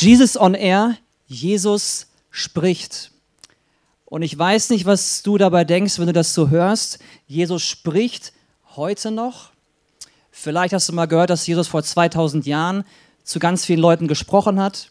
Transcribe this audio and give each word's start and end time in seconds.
Jesus 0.00 0.36
on 0.36 0.54
Air, 0.54 0.96
Jesus 1.26 2.06
spricht. 2.30 3.10
Und 4.04 4.22
ich 4.22 4.38
weiß 4.38 4.70
nicht, 4.70 4.86
was 4.86 5.22
du 5.22 5.38
dabei 5.38 5.64
denkst, 5.64 5.98
wenn 5.98 6.06
du 6.06 6.12
das 6.12 6.34
so 6.34 6.48
hörst. 6.48 6.98
Jesus 7.26 7.62
spricht 7.62 8.32
heute 8.76 9.10
noch. 9.10 9.50
Vielleicht 10.30 10.72
hast 10.72 10.88
du 10.88 10.92
mal 10.92 11.06
gehört, 11.06 11.30
dass 11.30 11.46
Jesus 11.46 11.68
vor 11.68 11.82
2000 11.82 12.46
Jahren 12.46 12.84
zu 13.24 13.38
ganz 13.38 13.64
vielen 13.64 13.80
Leuten 13.80 14.08
gesprochen 14.08 14.60
hat. 14.60 14.90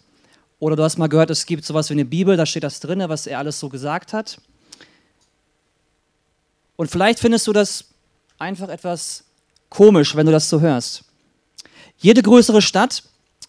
Oder 0.60 0.76
du 0.76 0.84
hast 0.84 0.98
mal 0.98 1.08
gehört, 1.08 1.30
es 1.30 1.46
gibt 1.46 1.66
sowas 1.66 1.90
wie 1.90 1.94
eine 1.94 2.06
Bibel, 2.06 2.36
da 2.36 2.46
steht 2.46 2.64
das 2.64 2.80
drin, 2.80 3.04
was 3.08 3.28
er 3.28 3.40
alles 3.40 3.60
so 3.60 3.70
gesagt 3.70 4.14
hat. 4.14 4.40
Und 6.76 6.92
vielleicht 6.92 7.20
findest 7.20 7.48
du 7.48 7.54
das 7.54 7.86
einfach 8.38 8.70
etwas 8.70 9.24
komisch, 9.70 10.16
wenn 10.16 10.26
du 10.26 10.32
das 10.32 10.50
so 10.50 10.62
hörst. 10.62 11.04
Jede 11.98 12.22
größere 12.22 12.62
Stadt 12.62 13.04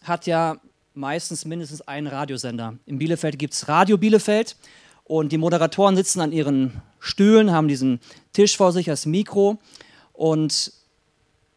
hat 0.04 0.26
ja 0.26 0.56
meistens 0.98 1.44
mindestens 1.44 1.80
einen 1.82 2.08
Radiosender. 2.08 2.74
In 2.84 2.98
Bielefeld 2.98 3.38
gibt 3.38 3.54
es 3.54 3.68
Radio 3.68 3.96
Bielefeld 3.96 4.56
und 5.04 5.30
die 5.30 5.38
Moderatoren 5.38 5.94
sitzen 5.94 6.20
an 6.20 6.32
ihren 6.32 6.82
Stühlen, 6.98 7.52
haben 7.52 7.68
diesen 7.68 8.00
Tisch 8.32 8.56
vor 8.56 8.72
sich, 8.72 8.86
das 8.86 9.06
Mikro 9.06 9.58
und 10.12 10.72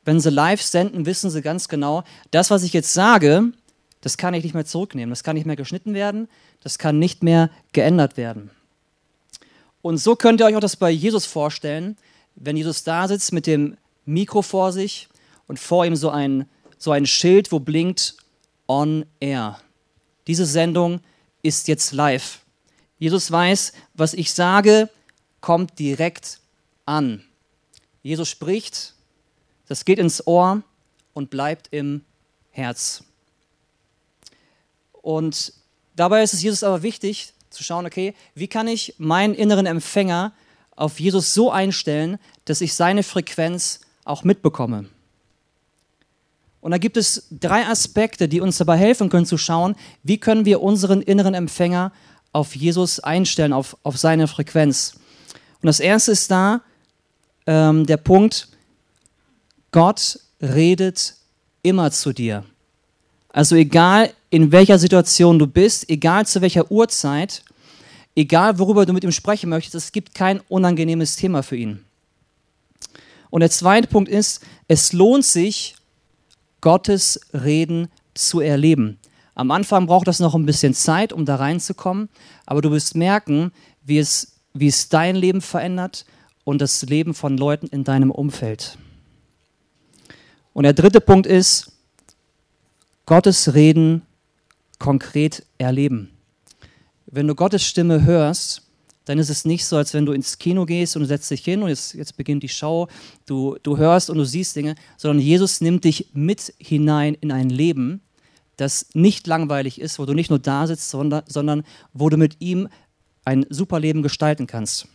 wenn 0.06 0.20
sie 0.20 0.30
live 0.30 0.62
senden, 0.62 1.08
wissen 1.08 1.32
sie 1.32 1.42
ganz 1.42 1.68
genau, 1.68 2.04
das, 2.30 2.52
was 2.52 2.62
ich 2.62 2.72
jetzt 2.72 2.94
sage, 2.94 3.52
das 4.02 4.18
kann 4.18 4.36
ich 4.36 4.44
nicht 4.44 4.54
mehr 4.54 4.66
zurücknehmen, 4.66 5.10
das 5.10 5.24
kann 5.24 5.36
nicht 5.36 5.48
mehr 5.48 5.56
geschnitten 5.56 5.96
werden, 5.96 6.28
das 6.62 6.78
kann 6.78 7.00
nicht 7.00 7.24
mehr 7.24 7.50
geändert 7.74 8.18
werden. 8.18 8.52
Und 9.82 9.98
so 9.98 10.16
könnt 10.16 10.40
ihr 10.40 10.46
euch 10.46 10.56
auch 10.56 10.62
das 10.62 10.76
bei 10.76 10.92
Jesus 10.92 11.26
vorstellen, 11.26 11.98
wenn 12.36 12.58
Jesus 12.58 12.84
da 12.84 13.08
sitzt 13.08 13.34
mit 13.34 13.48
dem 13.48 13.76
Mikro 14.06 14.44
vor 14.44 14.72
sich 14.72 15.08
und 15.48 15.60
vor 15.60 15.84
ihm 15.84 15.96
so 15.96 16.12
ein, 16.12 16.46
so 16.78 16.92
ein 16.92 17.08
Schild, 17.08 17.52
wo 17.52 17.60
blinkt 17.60 18.21
On 18.72 19.06
Air. 19.20 19.60
Diese 20.28 20.46
Sendung 20.46 21.02
ist 21.42 21.68
jetzt 21.68 21.92
live. 21.92 22.40
Jesus 23.00 23.30
weiß, 23.30 23.74
was 23.96 24.14
ich 24.14 24.32
sage, 24.32 24.90
kommt 25.42 25.78
direkt 25.78 26.40
an. 26.86 27.22
Jesus 28.02 28.30
spricht, 28.30 28.94
das 29.68 29.84
geht 29.84 30.00
ins 30.00 30.26
Ohr 30.26 30.64
und 31.14 31.30
bleibt 31.30 31.68
im 31.72 32.06
Herz. 32.52 33.04
Und 34.94 35.52
dabei 35.98 36.24
ist 36.24 36.34
es 36.34 36.42
Jesus 36.42 36.64
aber 36.64 36.82
wichtig 36.82 37.34
zu 37.50 37.66
schauen, 37.66 37.86
okay, 37.86 38.16
wie 38.36 38.48
kann 38.48 38.70
ich 38.70 38.96
meinen 38.98 39.34
inneren 39.34 39.66
Empfänger 39.66 40.32
auf 40.78 40.98
Jesus 41.02 41.34
so 41.34 41.52
einstellen, 41.52 42.20
dass 42.46 42.62
ich 42.62 42.74
seine 42.74 43.04
Frequenz 43.04 43.82
auch 44.06 44.24
mitbekomme. 44.24 44.86
Und 46.62 46.72
da 46.72 46.78
gibt 46.78 46.96
es 46.96 47.28
drei 47.32 47.66
Aspekte, 47.66 48.28
die 48.28 48.40
uns 48.40 48.58
dabei 48.58 48.78
helfen 48.78 49.10
können 49.10 49.26
zu 49.26 49.38
schauen, 49.38 49.76
wie 50.04 50.20
können 50.20 50.46
wir 50.46 50.62
unseren 50.62 51.02
inneren 51.02 51.34
Empfänger 51.34 51.92
auf 52.32 52.56
Jesus 52.56 53.00
einstellen, 53.00 53.52
auf, 53.52 53.76
auf 53.84 53.98
seine 53.98 54.28
Frequenz. 54.28 54.94
Und 55.62 55.68
das 55.68 55.80
erste 55.80 56.12
ist 56.12 56.30
da 56.32 56.62
ähm, 57.48 57.86
der 57.86 57.98
Punkt, 57.98 58.48
Gott 59.72 60.20
redet 60.42 61.16
immer 61.64 61.92
zu 61.92 62.14
dir. 62.14 62.46
Also 63.30 63.56
egal 63.56 64.14
in 64.30 64.52
welcher 64.52 64.78
Situation 64.78 65.40
du 65.40 65.48
bist, 65.48 65.90
egal 65.90 66.26
zu 66.26 66.42
welcher 66.42 66.72
Uhrzeit, 66.72 67.44
egal 68.16 68.60
worüber 68.60 68.86
du 68.86 68.94
mit 68.94 69.04
ihm 69.04 69.12
sprechen 69.12 69.50
möchtest, 69.50 69.76
es 69.76 69.92
gibt 69.92 70.14
kein 70.14 70.42
unangenehmes 70.48 71.16
Thema 71.16 71.44
für 71.44 71.56
ihn. 71.56 71.84
Und 73.30 73.40
der 73.40 73.50
zweite 73.50 73.88
Punkt 73.88 74.10
ist, 74.10 74.42
es 74.68 74.94
lohnt 74.94 75.26
sich, 75.26 75.76
Gottes 76.62 77.20
Reden 77.34 77.90
zu 78.14 78.40
erleben. 78.40 79.00
Am 79.36 79.52
Anfang 79.52 79.88
braucht 79.88 80.08
das 80.08 80.20
noch 80.20 80.36
ein 80.36 80.46
bisschen 80.46 80.74
Zeit, 80.74 81.14
um 81.14 81.26
da 81.26 81.38
reinzukommen, 81.38 82.10
aber 82.46 82.62
du 82.62 82.72
wirst 82.72 82.96
merken, 82.96 83.52
wie 83.84 83.98
es, 83.98 84.38
wie 84.54 84.68
es 84.68 84.90
dein 84.90 85.16
Leben 85.16 85.42
verändert 85.42 86.06
und 86.44 86.62
das 86.62 86.84
Leben 86.84 87.14
von 87.14 87.38
Leuten 87.38 87.68
in 87.68 87.84
deinem 87.84 88.12
Umfeld. 88.12 88.78
Und 90.54 90.64
der 90.64 90.74
dritte 90.74 91.02
Punkt 91.02 91.28
ist, 91.28 91.72
Gottes 93.06 93.54
Reden 93.54 94.04
konkret 94.80 95.46
erleben. 95.58 96.12
Wenn 97.06 97.28
du 97.28 97.36
Gottes 97.36 97.64
Stimme 97.64 98.04
hörst, 98.04 98.64
dann 99.06 99.18
ist 99.18 99.30
es 99.30 99.46
nicht 99.46 99.66
so, 99.66 99.78
als 99.78 99.94
wenn 99.94 100.06
du 100.06 100.12
ins 100.12 100.38
Kino 100.38 100.66
gehst 100.66 100.96
und 100.96 101.06
setzt 101.06 101.32
dich 101.32 101.44
hin 101.44 101.64
und 101.64 101.70
jetzt, 101.70 101.94
jetzt 101.94 102.18
beginnt 102.18 102.44
die 102.44 102.50
Show, 102.50 102.88
du, 103.26 103.58
du 103.64 103.78
hörst 103.78 104.10
und 104.10 104.18
du 104.18 104.26
siehst 104.26 104.56
Dinge, 104.56 104.76
sondern 104.98 105.20
Jesus 105.20 105.62
nimmt 105.62 105.84
dich 105.84 106.08
mit 106.14 106.54
hinein 106.60 107.16
in 107.20 107.32
ein 107.32 107.50
Leben, 107.50 108.02
das 108.58 108.88
nicht 108.94 109.26
langweilig 109.26 109.82
ist, 109.82 109.98
wo 109.98 110.06
du 110.06 110.14
nicht 110.14 110.30
nur 110.30 110.40
da 110.40 110.68
sitzt, 110.68 110.90
sondern, 110.90 111.24
sondern 111.28 111.64
wo 111.94 112.10
du 112.10 112.18
mit 112.18 112.38
ihm 112.40 112.68
ein 113.26 113.46
super 113.50 113.80
Leben 113.80 114.04
gestalten 114.04 114.46
kannst. 114.46 114.88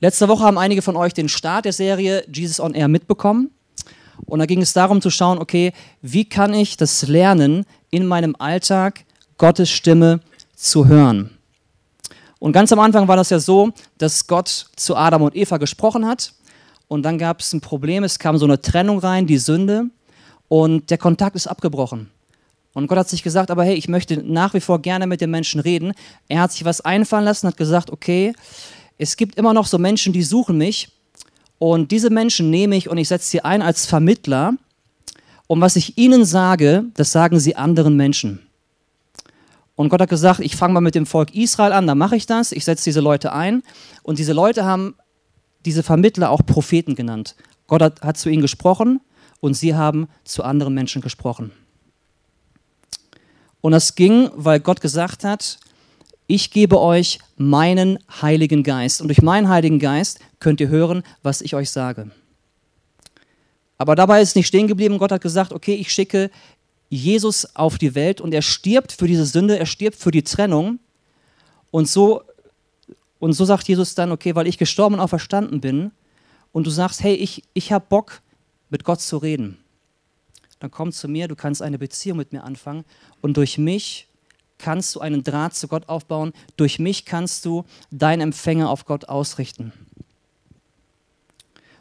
Letzte 0.00 0.28
Woche 0.28 0.44
haben 0.44 0.58
einige 0.58 0.82
von 0.82 0.96
euch 0.96 1.14
den 1.14 1.28
Start 1.28 1.64
der 1.64 1.72
Serie 1.72 2.24
Jesus 2.30 2.60
on 2.60 2.74
Air 2.74 2.88
mitbekommen. 2.88 3.50
Und 4.24 4.38
da 4.38 4.46
ging 4.46 4.62
es 4.62 4.72
darum 4.72 5.00
zu 5.00 5.10
schauen, 5.10 5.38
okay, 5.38 5.72
wie 6.02 6.26
kann 6.26 6.54
ich 6.54 6.76
das 6.76 7.06
lernen, 7.06 7.64
in 7.90 8.06
meinem 8.06 8.34
Alltag 8.38 9.04
Gottes 9.38 9.70
Stimme 9.70 10.20
zu 10.54 10.86
hören? 10.86 11.35
Und 12.38 12.52
ganz 12.52 12.72
am 12.72 12.80
Anfang 12.80 13.08
war 13.08 13.16
das 13.16 13.30
ja 13.30 13.38
so, 13.38 13.72
dass 13.98 14.26
Gott 14.26 14.66
zu 14.76 14.96
Adam 14.96 15.22
und 15.22 15.34
Eva 15.36 15.56
gesprochen 15.56 16.06
hat. 16.06 16.32
Und 16.88 17.02
dann 17.02 17.18
gab 17.18 17.40
es 17.40 17.52
ein 17.52 17.60
Problem, 17.60 18.04
es 18.04 18.18
kam 18.18 18.36
so 18.38 18.44
eine 18.44 18.60
Trennung 18.60 18.98
rein, 18.98 19.26
die 19.26 19.38
Sünde. 19.38 19.86
Und 20.48 20.90
der 20.90 20.98
Kontakt 20.98 21.34
ist 21.34 21.46
abgebrochen. 21.46 22.10
Und 22.72 22.88
Gott 22.88 22.98
hat 22.98 23.08
sich 23.08 23.22
gesagt, 23.22 23.50
aber 23.50 23.64
hey, 23.64 23.74
ich 23.74 23.88
möchte 23.88 24.18
nach 24.18 24.52
wie 24.52 24.60
vor 24.60 24.80
gerne 24.82 25.06
mit 25.06 25.22
den 25.22 25.30
Menschen 25.30 25.60
reden. 25.60 25.94
Er 26.28 26.42
hat 26.42 26.52
sich 26.52 26.64
was 26.64 26.82
einfallen 26.82 27.24
lassen, 27.24 27.48
hat 27.48 27.56
gesagt, 27.56 27.90
okay, 27.90 28.34
es 28.98 29.16
gibt 29.16 29.36
immer 29.36 29.54
noch 29.54 29.66
so 29.66 29.78
Menschen, 29.78 30.12
die 30.12 30.22
suchen 30.22 30.58
mich. 30.58 30.90
Und 31.58 31.90
diese 31.90 32.10
Menschen 32.10 32.50
nehme 32.50 32.76
ich 32.76 32.90
und 32.90 32.98
ich 32.98 33.08
setze 33.08 33.30
sie 33.30 33.40
ein 33.40 33.62
als 33.62 33.86
Vermittler. 33.86 34.52
Und 35.46 35.60
was 35.60 35.76
ich 35.76 35.96
ihnen 35.96 36.24
sage, 36.24 36.84
das 36.94 37.12
sagen 37.12 37.40
sie 37.40 37.56
anderen 37.56 37.96
Menschen. 37.96 38.45
Und 39.76 39.90
Gott 39.90 40.00
hat 40.00 40.08
gesagt, 40.08 40.40
ich 40.40 40.56
fange 40.56 40.74
mal 40.74 40.80
mit 40.80 40.94
dem 40.94 41.06
Volk 41.06 41.34
Israel 41.34 41.72
an, 41.72 41.86
dann 41.86 41.98
mache 41.98 42.16
ich 42.16 42.26
das, 42.26 42.50
ich 42.50 42.64
setze 42.64 42.84
diese 42.84 43.00
Leute 43.00 43.32
ein. 43.32 43.62
Und 44.02 44.18
diese 44.18 44.32
Leute 44.32 44.64
haben 44.64 44.96
diese 45.64 45.82
Vermittler 45.82 46.30
auch 46.30 46.44
Propheten 46.44 46.94
genannt. 46.94 47.36
Gott 47.66 47.82
hat, 47.82 48.00
hat 48.00 48.16
zu 48.16 48.30
ihnen 48.30 48.42
gesprochen 48.42 49.00
und 49.40 49.54
sie 49.54 49.74
haben 49.74 50.08
zu 50.24 50.42
anderen 50.42 50.74
Menschen 50.74 51.02
gesprochen. 51.02 51.52
Und 53.60 53.72
das 53.72 53.94
ging, 53.94 54.30
weil 54.34 54.60
Gott 54.60 54.80
gesagt 54.80 55.24
hat, 55.24 55.58
ich 56.26 56.50
gebe 56.50 56.80
euch 56.80 57.18
meinen 57.36 57.98
Heiligen 58.22 58.62
Geist. 58.62 59.00
Und 59.00 59.08
durch 59.08 59.22
meinen 59.22 59.48
Heiligen 59.48 59.78
Geist 59.78 60.20
könnt 60.40 60.60
ihr 60.60 60.68
hören, 60.68 61.02
was 61.22 61.40
ich 61.40 61.54
euch 61.54 61.70
sage. 61.70 62.10
Aber 63.78 63.94
dabei 63.94 64.22
ist 64.22 64.36
nicht 64.36 64.46
stehen 64.46 64.68
geblieben. 64.68 64.98
Gott 64.98 65.12
hat 65.12 65.20
gesagt, 65.20 65.52
okay, 65.52 65.74
ich 65.74 65.92
schicke 65.92 66.30
Jesus 66.88 67.56
auf 67.56 67.78
die 67.78 67.94
Welt 67.94 68.20
und 68.20 68.32
er 68.32 68.42
stirbt 68.42 68.92
für 68.92 69.06
diese 69.06 69.26
Sünde, 69.26 69.58
er 69.58 69.66
stirbt 69.66 69.96
für 69.96 70.10
die 70.10 70.22
Trennung. 70.22 70.78
Und 71.70 71.88
so, 71.88 72.22
und 73.18 73.32
so 73.32 73.44
sagt 73.44 73.68
Jesus 73.68 73.94
dann, 73.94 74.12
okay, 74.12 74.34
weil 74.34 74.46
ich 74.46 74.58
gestorben 74.58 74.96
und 74.96 75.00
auferstanden 75.00 75.60
bin 75.60 75.90
und 76.52 76.66
du 76.66 76.70
sagst, 76.70 77.02
hey, 77.02 77.14
ich, 77.14 77.42
ich 77.54 77.72
habe 77.72 77.86
Bock, 77.88 78.22
mit 78.68 78.82
Gott 78.82 79.00
zu 79.00 79.18
reden. 79.18 79.58
Dann 80.58 80.70
komm 80.70 80.90
zu 80.90 81.06
mir, 81.06 81.28
du 81.28 81.36
kannst 81.36 81.62
eine 81.62 81.78
Beziehung 81.78 82.18
mit 82.18 82.32
mir 82.32 82.42
anfangen 82.42 82.84
und 83.20 83.36
durch 83.36 83.58
mich 83.58 84.08
kannst 84.58 84.94
du 84.94 85.00
einen 85.00 85.22
Draht 85.22 85.54
zu 85.54 85.68
Gott 85.68 85.88
aufbauen. 85.88 86.32
Durch 86.56 86.78
mich 86.78 87.04
kannst 87.04 87.44
du 87.44 87.64
deinen 87.90 88.22
Empfänger 88.22 88.70
auf 88.70 88.86
Gott 88.86 89.08
ausrichten. 89.08 89.72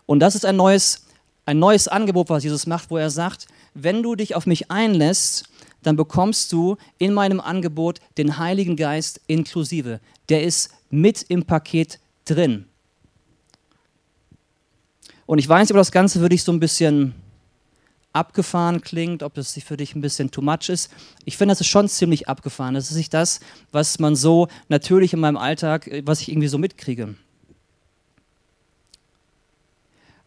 Und 0.05 0.19
das 0.19 0.35
ist 0.35 0.45
ein 0.45 0.55
neues, 0.55 1.04
ein 1.45 1.59
neues 1.59 1.87
Angebot, 1.87 2.29
was 2.29 2.43
Jesus 2.43 2.67
macht, 2.67 2.89
wo 2.89 2.97
er 2.97 3.09
sagt, 3.09 3.47
wenn 3.73 4.01
du 4.03 4.15
dich 4.15 4.35
auf 4.35 4.45
mich 4.45 4.71
einlässt, 4.71 5.45
dann 5.83 5.95
bekommst 5.95 6.51
du 6.51 6.77
in 6.97 7.13
meinem 7.13 7.39
Angebot 7.39 7.99
den 8.17 8.37
Heiligen 8.37 8.75
Geist 8.75 9.21
inklusive. 9.27 9.99
Der 10.29 10.43
ist 10.43 10.71
mit 10.89 11.21
im 11.23 11.45
Paket 11.45 11.99
drin. 12.25 12.65
Und 15.27 15.39
ich 15.39 15.47
weiß, 15.47 15.69
aber 15.71 15.79
das 15.79 15.91
Ganze 15.91 16.21
würde 16.21 16.35
ich 16.35 16.43
so 16.43 16.51
ein 16.51 16.59
bisschen 16.59 17.13
abgefahren 18.13 18.81
klingt, 18.81 19.23
ob 19.23 19.33
das 19.33 19.53
für 19.53 19.77
dich 19.77 19.93
ein 19.93 20.01
bisschen 20.01 20.31
too 20.31 20.41
much 20.41 20.69
ist. 20.69 20.89
Ich 21.25 21.37
finde, 21.37 21.51
das 21.51 21.61
ist 21.61 21.67
schon 21.67 21.89
ziemlich 21.89 22.29
abgefahren. 22.29 22.73
Das 22.73 22.89
ist 22.89 22.97
nicht 22.97 23.13
das, 23.13 23.41
was 23.71 23.99
man 23.99 24.15
so 24.15 24.47
natürlich 24.69 25.13
in 25.13 25.19
meinem 25.19 25.37
Alltag, 25.37 25.89
was 26.05 26.21
ich 26.21 26.29
irgendwie 26.29 26.47
so 26.47 26.57
mitkriege. 26.57 27.15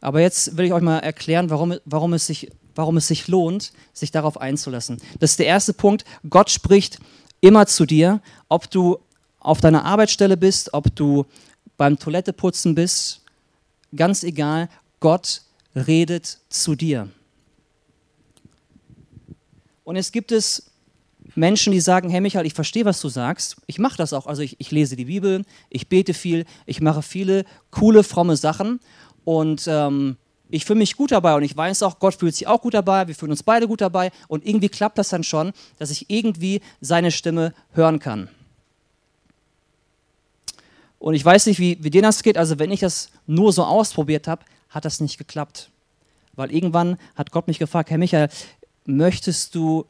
Aber 0.01 0.21
jetzt 0.21 0.57
will 0.57 0.67
ich 0.67 0.73
euch 0.73 0.83
mal 0.83 0.99
erklären, 0.99 1.51
warum, 1.51 1.75
warum 1.85 2.13
es 2.13 2.27
sich 2.27 2.51
warum 2.79 2.97
es 2.97 3.09
sich 3.09 3.27
lohnt, 3.27 3.73
sich 3.93 4.13
darauf 4.13 4.41
einzulassen. 4.41 4.99
Das 5.19 5.33
ist 5.33 5.41
der 5.41 5.47
erste 5.47 5.73
Punkt. 5.73 6.05
Gott 6.31 6.49
spricht 6.49 7.01
immer 7.41 7.67
zu 7.67 7.87
dir, 7.87 8.23
ob 8.49 8.71
du 8.71 8.99
auf 9.41 9.61
deiner 9.61 9.85
Arbeitsstelle 9.85 10.37
bist, 10.37 10.73
ob 10.73 10.95
du 10.95 11.27
beim 11.77 11.99
Toiletteputzen 11.99 12.77
bist, 12.77 13.23
ganz 13.97 14.23
egal, 14.23 14.69
Gott 15.01 15.43
redet 15.75 16.39
zu 16.49 16.77
dir. 16.77 17.09
Und 19.83 19.97
jetzt 19.97 20.13
gibt 20.13 20.31
es 20.31 20.71
Menschen, 21.35 21.73
die 21.73 21.81
sagen, 21.81 22.11
hey 22.11 22.21
Michael, 22.21 22.47
ich 22.47 22.55
verstehe, 22.55 22.85
was 22.85 23.01
du 23.01 23.09
sagst. 23.09 23.57
Ich 23.67 23.81
mache 23.81 23.97
das 23.97 24.13
auch. 24.13 24.27
Also 24.27 24.43
ich, 24.43 24.55
ich, 24.61 24.71
lese 24.71 24.95
die 24.95 25.07
Bibel, 25.07 25.45
ich 25.69 25.89
bete 25.89 26.15
viel, 26.15 26.45
ich 26.67 26.81
mache 26.81 27.03
viele 27.03 27.45
coole, 27.73 28.05
fromme 28.05 28.37
Sachen 28.37 28.79
und 29.29 29.69
ähm, 29.69 30.17
ich 30.49 30.65
fühle 30.65 30.79
mich 30.79 30.97
gut 30.97 31.13
dabei 31.13 31.35
und 31.35 31.43
ich 31.43 31.55
weiß 31.55 31.83
auch, 31.83 31.99
Gott 31.99 32.15
fühlt 32.15 32.35
sich 32.35 32.47
auch 32.47 32.63
gut 32.63 32.73
dabei, 32.73 33.09
wir 33.09 33.15
fühlen 33.15 33.31
uns 33.31 33.43
beide 33.43 33.69
gut 33.69 33.83
dabei 33.83 34.11
und 34.27 34.47
irgendwie 34.47 34.71
klappt 34.71 34.97
das 34.97 35.11
dann 35.11 35.23
schon, 35.23 35.53
dass 35.79 35.91
ich 35.91 36.09
irgendwie 36.09 36.63
seine 36.81 37.11
Stimme 37.11 37.53
hören 37.75 37.99
kann. 37.99 38.31
Und 40.99 41.13
ich 41.13 41.23
weiß 41.23 41.45
nicht, 41.45 41.59
wie, 41.59 41.77
wie 41.85 41.91
dir 41.91 42.01
das 42.01 42.23
geht, 42.23 42.39
also 42.39 42.59
wenn 42.59 42.71
ich 42.71 42.81
das 42.81 43.11
nur 43.27 43.53
so 43.53 43.65
ausprobiert 43.65 44.29
habe, 44.29 44.47
hat 44.71 44.87
das 44.87 44.99
nicht 44.99 45.19
geklappt. 45.19 45.69
Weil 46.35 46.51
irgendwann 46.51 46.97
hat 47.15 47.31
Gott 47.31 47.49
mich 47.49 47.59
gefragt, 47.59 47.91
Herr 47.91 47.99
Michael, 47.99 48.31
möchtest 48.87 49.55
du 49.55 49.85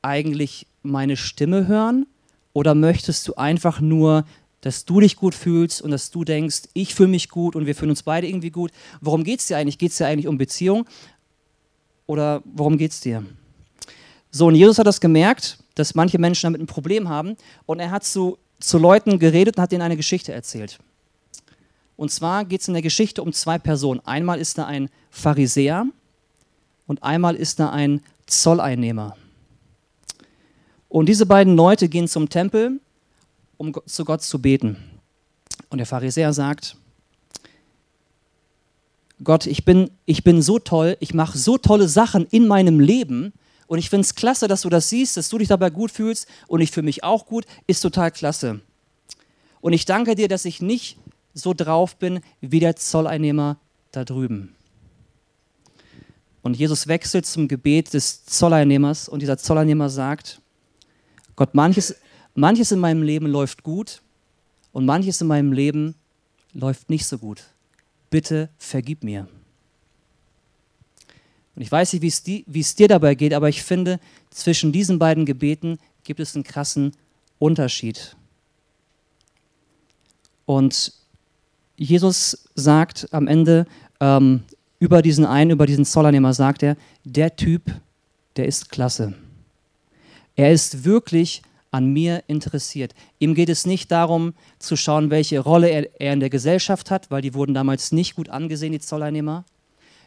eigentlich 0.00 0.66
meine 0.82 1.18
Stimme 1.18 1.66
hören 1.66 2.06
oder 2.54 2.74
möchtest 2.74 3.28
du 3.28 3.34
einfach 3.34 3.82
nur, 3.82 4.24
dass 4.60 4.84
du 4.84 5.00
dich 5.00 5.16
gut 5.16 5.34
fühlst 5.34 5.80
und 5.82 5.90
dass 5.90 6.10
du 6.10 6.24
denkst, 6.24 6.62
ich 6.74 6.94
fühle 6.94 7.08
mich 7.08 7.28
gut 7.28 7.56
und 7.56 7.66
wir 7.66 7.74
fühlen 7.74 7.90
uns 7.90 8.02
beide 8.02 8.26
irgendwie 8.26 8.50
gut? 8.50 8.70
Worum 9.00 9.24
geht 9.24 9.40
es 9.40 9.46
dir 9.46 9.56
eigentlich? 9.56 9.78
Geht 9.78 9.92
es 9.92 9.98
dir 9.98 10.06
eigentlich 10.06 10.26
um 10.26 10.38
Beziehung 10.38 10.86
oder 12.06 12.42
worum 12.44 12.76
geht 12.76 12.92
es 12.92 13.00
dir? 13.00 13.24
So, 14.30 14.46
und 14.46 14.54
Jesus 14.54 14.78
hat 14.78 14.86
das 14.86 15.00
gemerkt, 15.00 15.58
dass 15.74 15.94
manche 15.94 16.18
Menschen 16.18 16.46
damit 16.46 16.60
ein 16.60 16.66
Problem 16.66 17.08
haben 17.08 17.36
und 17.66 17.80
er 17.80 17.90
hat 17.90 18.04
zu, 18.04 18.38
zu 18.60 18.78
Leuten 18.78 19.18
geredet 19.18 19.56
und 19.56 19.62
hat 19.62 19.72
ihnen 19.72 19.82
eine 19.82 19.96
Geschichte 19.96 20.32
erzählt. 20.32 20.78
Und 21.96 22.10
zwar 22.10 22.44
geht 22.44 22.60
es 22.60 22.68
in 22.68 22.74
der 22.74 22.82
Geschichte 22.82 23.22
um 23.22 23.32
zwei 23.32 23.58
Personen. 23.58 24.00
Einmal 24.06 24.38
ist 24.40 24.56
da 24.58 24.66
ein 24.66 24.88
Pharisäer 25.10 25.86
und 26.86 27.02
einmal 27.02 27.34
ist 27.34 27.60
da 27.60 27.70
ein 27.70 28.02
Zolleinnehmer. 28.26 29.16
Und 30.88 31.08
diese 31.08 31.26
beiden 31.26 31.56
Leute 31.56 31.88
gehen 31.88 32.08
zum 32.08 32.28
Tempel, 32.28 32.80
um 33.60 33.74
zu 33.84 34.06
Gott 34.06 34.22
zu 34.22 34.40
beten. 34.40 34.78
Und 35.68 35.76
der 35.76 35.86
Pharisäer 35.86 36.32
sagt, 36.32 36.76
Gott, 39.22 39.44
ich 39.44 39.66
bin, 39.66 39.90
ich 40.06 40.24
bin 40.24 40.40
so 40.40 40.58
toll, 40.58 40.96
ich 40.98 41.12
mache 41.12 41.36
so 41.36 41.58
tolle 41.58 41.86
Sachen 41.86 42.26
in 42.30 42.48
meinem 42.48 42.80
Leben 42.80 43.34
und 43.66 43.78
ich 43.78 43.90
finde 43.90 44.06
es 44.06 44.14
klasse, 44.14 44.48
dass 44.48 44.62
du 44.62 44.70
das 44.70 44.88
siehst, 44.88 45.18
dass 45.18 45.28
du 45.28 45.36
dich 45.36 45.48
dabei 45.48 45.68
gut 45.68 45.90
fühlst 45.90 46.26
und 46.48 46.62
ich 46.62 46.70
fühle 46.70 46.86
mich 46.86 47.04
auch 47.04 47.26
gut, 47.26 47.44
ist 47.66 47.82
total 47.82 48.10
klasse. 48.10 48.62
Und 49.60 49.74
ich 49.74 49.84
danke 49.84 50.14
dir, 50.14 50.28
dass 50.28 50.46
ich 50.46 50.62
nicht 50.62 50.96
so 51.34 51.52
drauf 51.52 51.96
bin 51.96 52.20
wie 52.40 52.60
der 52.60 52.76
Zolleinnehmer 52.76 53.58
da 53.92 54.06
drüben. 54.06 54.54
Und 56.40 56.56
Jesus 56.56 56.86
wechselt 56.86 57.26
zum 57.26 57.46
Gebet 57.46 57.92
des 57.92 58.24
Zolleinnehmers 58.24 59.06
und 59.06 59.20
dieser 59.20 59.36
Zolleinnehmer 59.36 59.90
sagt, 59.90 60.40
Gott, 61.36 61.54
manches, 61.54 61.94
manches 62.34 62.72
in 62.72 62.78
meinem 62.78 63.02
Leben 63.02 63.26
läuft 63.26 63.62
gut 63.62 64.02
und 64.72 64.86
manches 64.86 65.20
in 65.20 65.26
meinem 65.26 65.52
Leben 65.52 65.94
läuft 66.52 66.90
nicht 66.90 67.06
so 67.06 67.18
gut. 67.18 67.44
Bitte 68.10 68.48
vergib 68.58 69.04
mir. 69.04 69.28
Und 71.54 71.62
ich 71.62 71.70
weiß 71.70 71.92
nicht, 71.92 72.02
wie 72.02 72.60
es 72.60 72.74
dir 72.74 72.88
dabei 72.88 73.14
geht, 73.14 73.34
aber 73.34 73.48
ich 73.48 73.62
finde, 73.62 74.00
zwischen 74.30 74.72
diesen 74.72 74.98
beiden 74.98 75.26
Gebeten 75.26 75.78
gibt 76.04 76.20
es 76.20 76.34
einen 76.34 76.44
krassen 76.44 76.92
Unterschied. 77.38 78.16
Und 80.46 80.92
Jesus 81.76 82.48
sagt 82.54 83.08
am 83.12 83.26
Ende 83.26 83.66
ähm, 84.00 84.42
über 84.78 85.02
diesen 85.02 85.24
einen, 85.24 85.50
über 85.50 85.66
diesen 85.66 85.84
Zollernehmer, 85.84 86.34
sagt 86.34 86.62
er, 86.62 86.76
der 87.04 87.36
Typ, 87.36 87.70
der 88.36 88.46
ist 88.46 88.70
klasse. 88.70 89.14
Er 90.36 90.52
ist 90.52 90.84
wirklich 90.84 91.42
an 91.70 91.92
mir 91.92 92.24
interessiert. 92.26 92.94
Ihm 93.18 93.34
geht 93.34 93.48
es 93.48 93.66
nicht 93.66 93.90
darum 93.90 94.34
zu 94.58 94.76
schauen, 94.76 95.10
welche 95.10 95.40
Rolle 95.40 95.68
er, 95.68 96.00
er, 96.00 96.12
in 96.12 96.20
der 96.20 96.30
Gesellschaft 96.30 96.90
hat, 96.90 97.10
weil 97.10 97.22
die 97.22 97.34
wurden 97.34 97.54
damals 97.54 97.92
nicht 97.92 98.16
gut 98.16 98.28
angesehen, 98.28 98.72
die 98.72 98.80
Zolleinnehmer. 98.80 99.44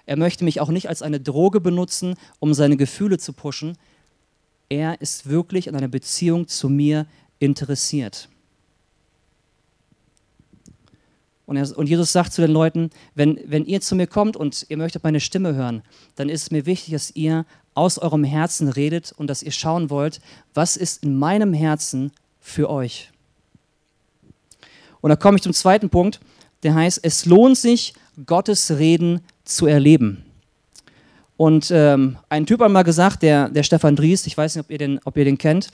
Er 0.06 0.18
möchte 0.18 0.44
mich 0.44 0.60
auch 0.60 0.69
nicht 0.69 0.89
als 0.89 1.01
eine 1.01 1.19
Droge 1.19 1.62
benutzen, 1.62 2.15
um 2.39 2.54
seine 2.54 2.75
Gefühle 2.75 3.18
zu 3.18 3.31
pushen. 3.31 3.77
Er 4.68 5.00
ist 5.01 5.30
wirklich 5.30 5.69
an 5.69 5.75
einer 5.75 5.88
Beziehung 5.88 6.48
zu 6.48 6.68
mir 6.68 7.06
interessiert. 7.39 8.30
Und, 11.53 11.57
er, 11.57 11.77
und, 11.77 11.88
Jesus 11.88 12.11
sagt 12.11 12.33
zu 12.33 12.41
den 12.41 12.50
Leuten, 12.50 12.89
wenn, 13.13 13.39
wenn 13.45 13.63
ihr 13.65 13.79
zu 13.79 13.95
mir 13.95 14.07
kommt 14.07 14.35
und 14.35 14.65
ihr 14.69 14.77
möchtet 14.77 15.03
meine 15.03 15.19
Stimme 15.19 15.53
hören, 15.53 15.83
dann 16.15 16.27
ist 16.27 16.41
es 16.41 16.51
mir 16.51 16.65
wichtig, 16.65 16.94
dass 16.94 17.15
ihr 17.15 17.45
aus 17.75 18.00
eurem 18.00 18.23
Herzen 18.23 18.69
redet 18.69 19.11
und 19.11 19.27
dass 19.27 19.44
ihr 19.44 19.51
schauen 19.51 19.91
wollt, 19.91 20.19
was 20.55 20.77
ist 20.77 21.03
in 21.03 21.15
meinem 21.15 21.53
Herzen 21.53 22.11
für 22.39 22.71
euch. 22.71 23.11
Und 25.01 25.11
da 25.11 25.15
komme 25.15 25.38
ich 25.38 25.44
zum 25.44 25.53
zweiten 25.53 25.91
Punkt, 25.91 26.19
der 26.63 26.73
heißt, 26.73 27.01
es 27.03 27.27
lohnt 27.27 27.57
sich, 27.57 27.94
Gottes 28.25 28.71
Reden 28.71 29.21
zu 29.45 29.67
erleben. 29.67 30.25
Und 31.38 31.69
ähm, 31.69 32.17
ein 32.29 32.47
Typ 32.47 32.61
hat 32.61 32.71
mal 32.71 32.81
gesagt, 32.81 33.21
der, 33.21 33.50
der 33.50 33.61
Stefan 33.61 33.95
Dries, 33.95 34.25
ich 34.25 34.35
weiß 34.35 34.55
nicht, 34.55 34.65
ob 34.65 34.71
ihr, 34.71 34.79
den, 34.79 35.00
ob 35.03 35.17
ihr 35.17 35.25
den 35.25 35.38
kennt, 35.38 35.69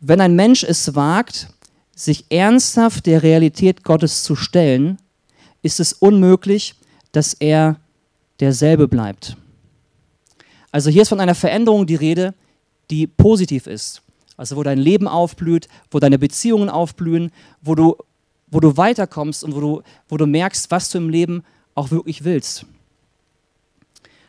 wenn 0.00 0.22
ein 0.22 0.34
Mensch 0.34 0.64
es 0.64 0.94
wagt, 0.94 1.48
sich 1.94 2.24
ernsthaft 2.30 3.04
der 3.04 3.22
Realität 3.22 3.84
Gottes 3.84 4.22
zu 4.22 4.34
stellen, 4.34 4.98
ist 5.62 5.80
es 5.80 5.92
unmöglich, 5.92 6.74
dass 7.12 7.34
er 7.34 7.76
derselbe 8.40 8.88
bleibt. 8.88 9.36
Also 10.72 10.90
hier 10.90 11.02
ist 11.02 11.08
von 11.08 11.20
einer 11.20 11.34
Veränderung 11.34 11.86
die 11.86 11.96
Rede, 11.96 12.34
die 12.90 13.06
positiv 13.06 13.66
ist. 13.66 14.02
Also 14.36 14.56
wo 14.56 14.62
dein 14.62 14.78
Leben 14.78 15.06
aufblüht, 15.06 15.68
wo 15.90 15.98
deine 15.98 16.18
Beziehungen 16.18 16.70
aufblühen, 16.70 17.30
wo 17.60 17.74
du, 17.74 17.96
wo 18.46 18.60
du 18.60 18.76
weiterkommst 18.76 19.44
und 19.44 19.54
wo 19.54 19.60
du, 19.60 19.82
wo 20.08 20.16
du 20.16 20.26
merkst, 20.26 20.70
was 20.70 20.88
du 20.88 20.98
im 20.98 21.10
Leben 21.10 21.44
auch 21.74 21.90
wirklich 21.90 22.24
willst. 22.24 22.64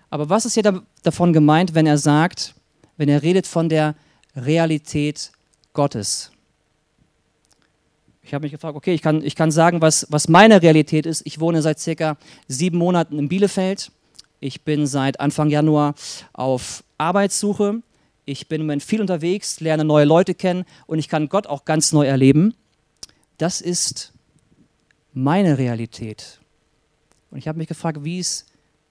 Aber 0.10 0.30
was 0.30 0.45
ist 0.45 0.56
hier 0.56 0.84
davon 1.04 1.31
gemeint, 1.31 1.74
wenn 1.74 1.88
er 1.88 1.98
sagt, 1.98 2.54
wenn 2.98 3.07
er 3.07 3.22
redet 3.22 3.48
von 3.48 3.69
der 3.69 3.95
Realität 4.36 5.31
Gottes? 5.74 6.31
Ich 8.23 8.33
habe 8.33 8.44
mich 8.44 8.51
gefragt, 8.51 8.75
okay, 8.75 8.94
ich 8.94 9.01
kann, 9.01 9.23
ich 9.23 9.35
kann 9.35 9.51
sagen, 9.51 9.81
was, 9.81 10.07
was 10.09 10.27
meine 10.27 10.62
Realität 10.62 11.05
ist. 11.05 11.25
Ich 11.25 11.39
wohne 11.39 11.62
seit 11.62 11.79
circa 11.79 12.17
sieben 12.48 12.77
Monaten 12.77 13.17
in 13.17 13.27
Bielefeld. 13.29 13.91
Ich 14.39 14.62
bin 14.62 14.88
seit 14.88 15.19
Anfang 15.19 15.50
Januar 15.50 15.96
auf 16.34 16.84
Arbeitssuche. 16.98 17.81
Ich 18.25 18.48
bin 18.48 18.62
im 18.62 18.67
Moment 18.67 18.84
viel 18.84 19.01
unterwegs, 19.01 19.60
lerne 19.60 19.84
neue 19.84 20.05
Leute 20.05 20.36
kennen 20.36 20.65
und 20.86 21.00
ich 21.00 21.10
kann 21.10 21.29
Gott 21.29 21.48
auch 21.48 21.65
ganz 21.65 21.91
neu 21.91 22.05
erleben. 22.05 22.53
Das 23.38 23.62
ist 23.62 24.13
meine 25.13 25.57
Realität. 25.57 26.39
Und 27.31 27.39
ich 27.39 27.48
habe 27.48 27.57
mich 27.57 27.67
gefragt, 27.67 28.03
wie 28.03 28.19
ist, 28.19 28.46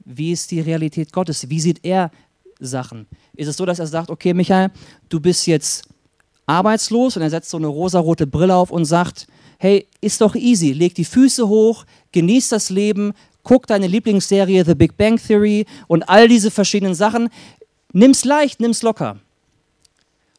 wie 0.04 0.32
ist 0.32 0.50
die 0.50 0.60
Realität 0.60 1.12
Gottes? 1.12 1.48
Wie 1.48 1.60
sieht 1.60 1.84
er 1.84 2.10
Sachen? 2.58 3.06
Ist 3.34 3.48
es 3.48 3.56
so, 3.56 3.64
dass 3.64 3.78
er 3.78 3.86
sagt, 3.86 4.10
okay, 4.10 4.34
Michael, 4.34 4.70
du 5.08 5.20
bist 5.20 5.46
jetzt 5.46 5.88
arbeitslos 6.50 7.16
und 7.16 7.22
er 7.22 7.30
setzt 7.30 7.50
so 7.50 7.56
eine 7.56 7.68
rosarote 7.68 8.26
Brille 8.26 8.54
auf 8.54 8.70
und 8.70 8.84
sagt, 8.84 9.26
hey, 9.58 9.86
ist 10.00 10.20
doch 10.20 10.34
easy, 10.34 10.72
leg 10.72 10.94
die 10.94 11.04
Füße 11.04 11.46
hoch, 11.46 11.84
genieß 12.12 12.48
das 12.48 12.70
Leben, 12.70 13.12
guck 13.42 13.66
deine 13.66 13.86
Lieblingsserie 13.86 14.64
The 14.64 14.74
Big 14.74 14.96
Bang 14.96 15.16
Theory 15.16 15.66
und 15.86 16.08
all 16.08 16.28
diese 16.28 16.50
verschiedenen 16.50 16.94
Sachen, 16.94 17.28
nimm's 17.92 18.24
leicht, 18.24 18.60
nimm's 18.60 18.82
locker. 18.82 19.18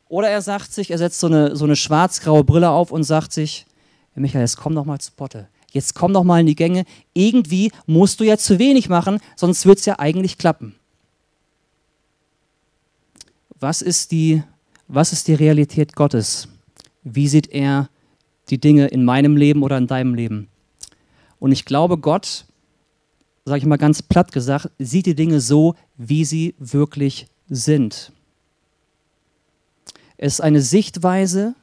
Oder 0.10 0.30
er 0.30 0.42
sagt 0.42 0.74
sich, 0.74 0.92
er 0.92 0.98
setzt 0.98 1.20
so 1.20 1.28
eine, 1.28 1.56
so 1.56 1.64
eine 1.64 1.78
schwarz-graue 1.78 2.44
Brille 2.44 2.70
auf 2.70 2.92
und 2.92 3.04
sagt 3.04 3.32
sich, 3.32 3.66
Michael, 4.14 4.42
jetzt 4.42 4.58
komm 4.58 4.76
doch 4.76 4.84
mal 4.84 5.00
zu 5.00 5.14
Potte. 5.14 5.48
Jetzt 5.72 5.96
komm 5.96 6.12
doch 6.12 6.26
mal 6.26 6.42
in 6.42 6.48
die 6.48 6.56
Gänge. 6.56 6.84
Irgendwie 7.14 7.72
musst 7.86 8.20
du 8.20 8.26
ja 8.26 8.38
zu 8.38 8.60
wenig 8.60 8.90
machen, 8.90 9.20
sonst 9.38 9.66
wird 9.66 9.80
es 9.80 9.86
ja 9.86 10.00
eigentlich 10.00 10.38
klappen. 10.38 10.76
Was 13.58 13.82
ist 13.82 14.12
die 14.12 14.44
was 14.94 15.14
ist 15.14 15.28
die 15.28 15.34
Realität 15.34 15.96
Gottes? 15.96 16.50
Wie 17.04 17.28
sieht 17.28 17.48
er 17.48 17.90
die 18.50 18.60
Dinge 18.60 18.88
in 18.88 19.06
meinem 19.06 19.38
Leben 19.38 19.64
oder 19.64 19.78
in 19.78 19.88
deinem 19.88 20.14
Leben? 20.14 20.50
Und 21.40 21.54
ich 21.54 21.64
glaube, 21.64 21.98
Gott, 21.98 22.46
sage 23.46 23.60
ich 23.60 23.66
mal 23.66 23.78
ganz 23.78 24.02
platt 24.02 24.34
gesagt, 24.34 24.70
sieht 24.78 25.06
die 25.06 25.16
Dinge 25.16 25.40
so, 25.40 25.76
wie 25.98 26.26
sie 26.26 26.56
wirklich 26.60 27.28
sind. 27.50 28.12
Es 30.18 30.34
ist 30.34 30.42
eine 30.42 30.62
Sichtweise, 30.62 31.56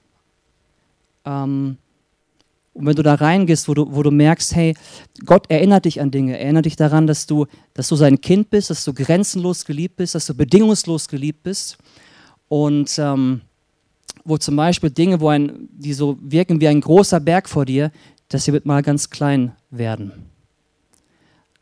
ähm, 1.24 1.76
und 2.72 2.86
wenn 2.86 2.96
du 2.96 3.02
da 3.02 3.14
reingehst, 3.14 3.68
wo 3.68 3.74
du, 3.74 3.92
wo 3.92 4.02
du 4.04 4.10
merkst, 4.10 4.54
hey, 4.54 4.74
Gott 5.26 5.50
erinnert 5.50 5.84
dich 5.84 6.00
an 6.00 6.12
Dinge, 6.12 6.38
erinnert 6.38 6.64
dich 6.64 6.76
daran, 6.76 7.08
dass 7.08 7.26
du, 7.26 7.46
dass 7.74 7.88
du 7.88 7.96
sein 7.96 8.20
Kind 8.20 8.50
bist, 8.50 8.70
dass 8.70 8.84
du 8.84 8.94
grenzenlos 8.94 9.64
geliebt 9.64 9.96
bist, 9.96 10.14
dass 10.14 10.26
du 10.26 10.34
bedingungslos 10.34 11.08
geliebt 11.08 11.42
bist 11.42 11.76
und 12.48 12.98
ähm, 12.98 13.42
wo 14.24 14.36
zum 14.36 14.56
Beispiel 14.56 14.90
Dinge, 14.90 15.20
wo 15.20 15.28
ein, 15.28 15.68
die 15.72 15.92
so 15.92 16.18
wirken 16.20 16.60
wie 16.60 16.68
ein 16.68 16.80
großer 16.80 17.20
Berg 17.20 17.48
vor 17.48 17.64
dir, 17.64 17.90
dass 18.28 18.44
sie 18.44 18.52
mit 18.52 18.66
mal 18.66 18.82
ganz 18.82 19.10
klein 19.10 19.52
werden. 19.70 20.12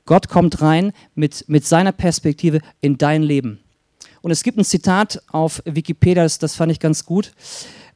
Gott 0.05 0.29
kommt 0.29 0.63
rein 0.63 0.93
mit, 1.15 1.45
mit 1.49 1.67
seiner 1.67 1.93
Perspektive 1.93 2.61
in 2.81 2.97
dein 2.99 3.23
Leben. 3.23 3.61
Und 4.23 4.31
es 4.31 4.43
gibt 4.43 4.59
ein 4.59 4.65
Zitat 4.65 5.23
auf 5.29 5.63
Wikipedia, 5.65 6.23
das, 6.23 6.39
das 6.39 6.55
fand 6.55 6.73
ich 6.73 6.81
ganz 6.81 7.05
gut. 7.05 7.33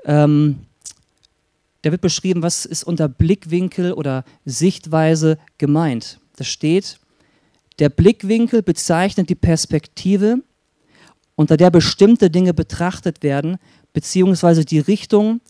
Ähm, 0.05 0.67
da 1.83 1.91
wird 1.91 2.03
beschrieben, 2.03 2.43
was 2.43 2.67
ist 2.67 2.85
unter 2.85 3.09
Blickwinkel 3.09 3.93
oder 3.93 4.25
Sichtweise 4.45 5.39
gemeint. 5.59 6.21
Da 6.37 6.45
steht, 6.45 6.99
der 7.79 7.89
Blickwinkel 7.89 8.63
bezeichnet 8.63 9.29
die 9.31 9.35
Perspektive, 9.35 10.43
unter 11.41 11.57
der 11.57 11.71
bestimmte 11.71 12.29
Dinge 12.29 12.53
betrachtet 12.53 13.23
werden, 13.23 13.57
beziehungsweise 13.95 14.67
die 14.67 14.79
Richtung, 14.79 15.41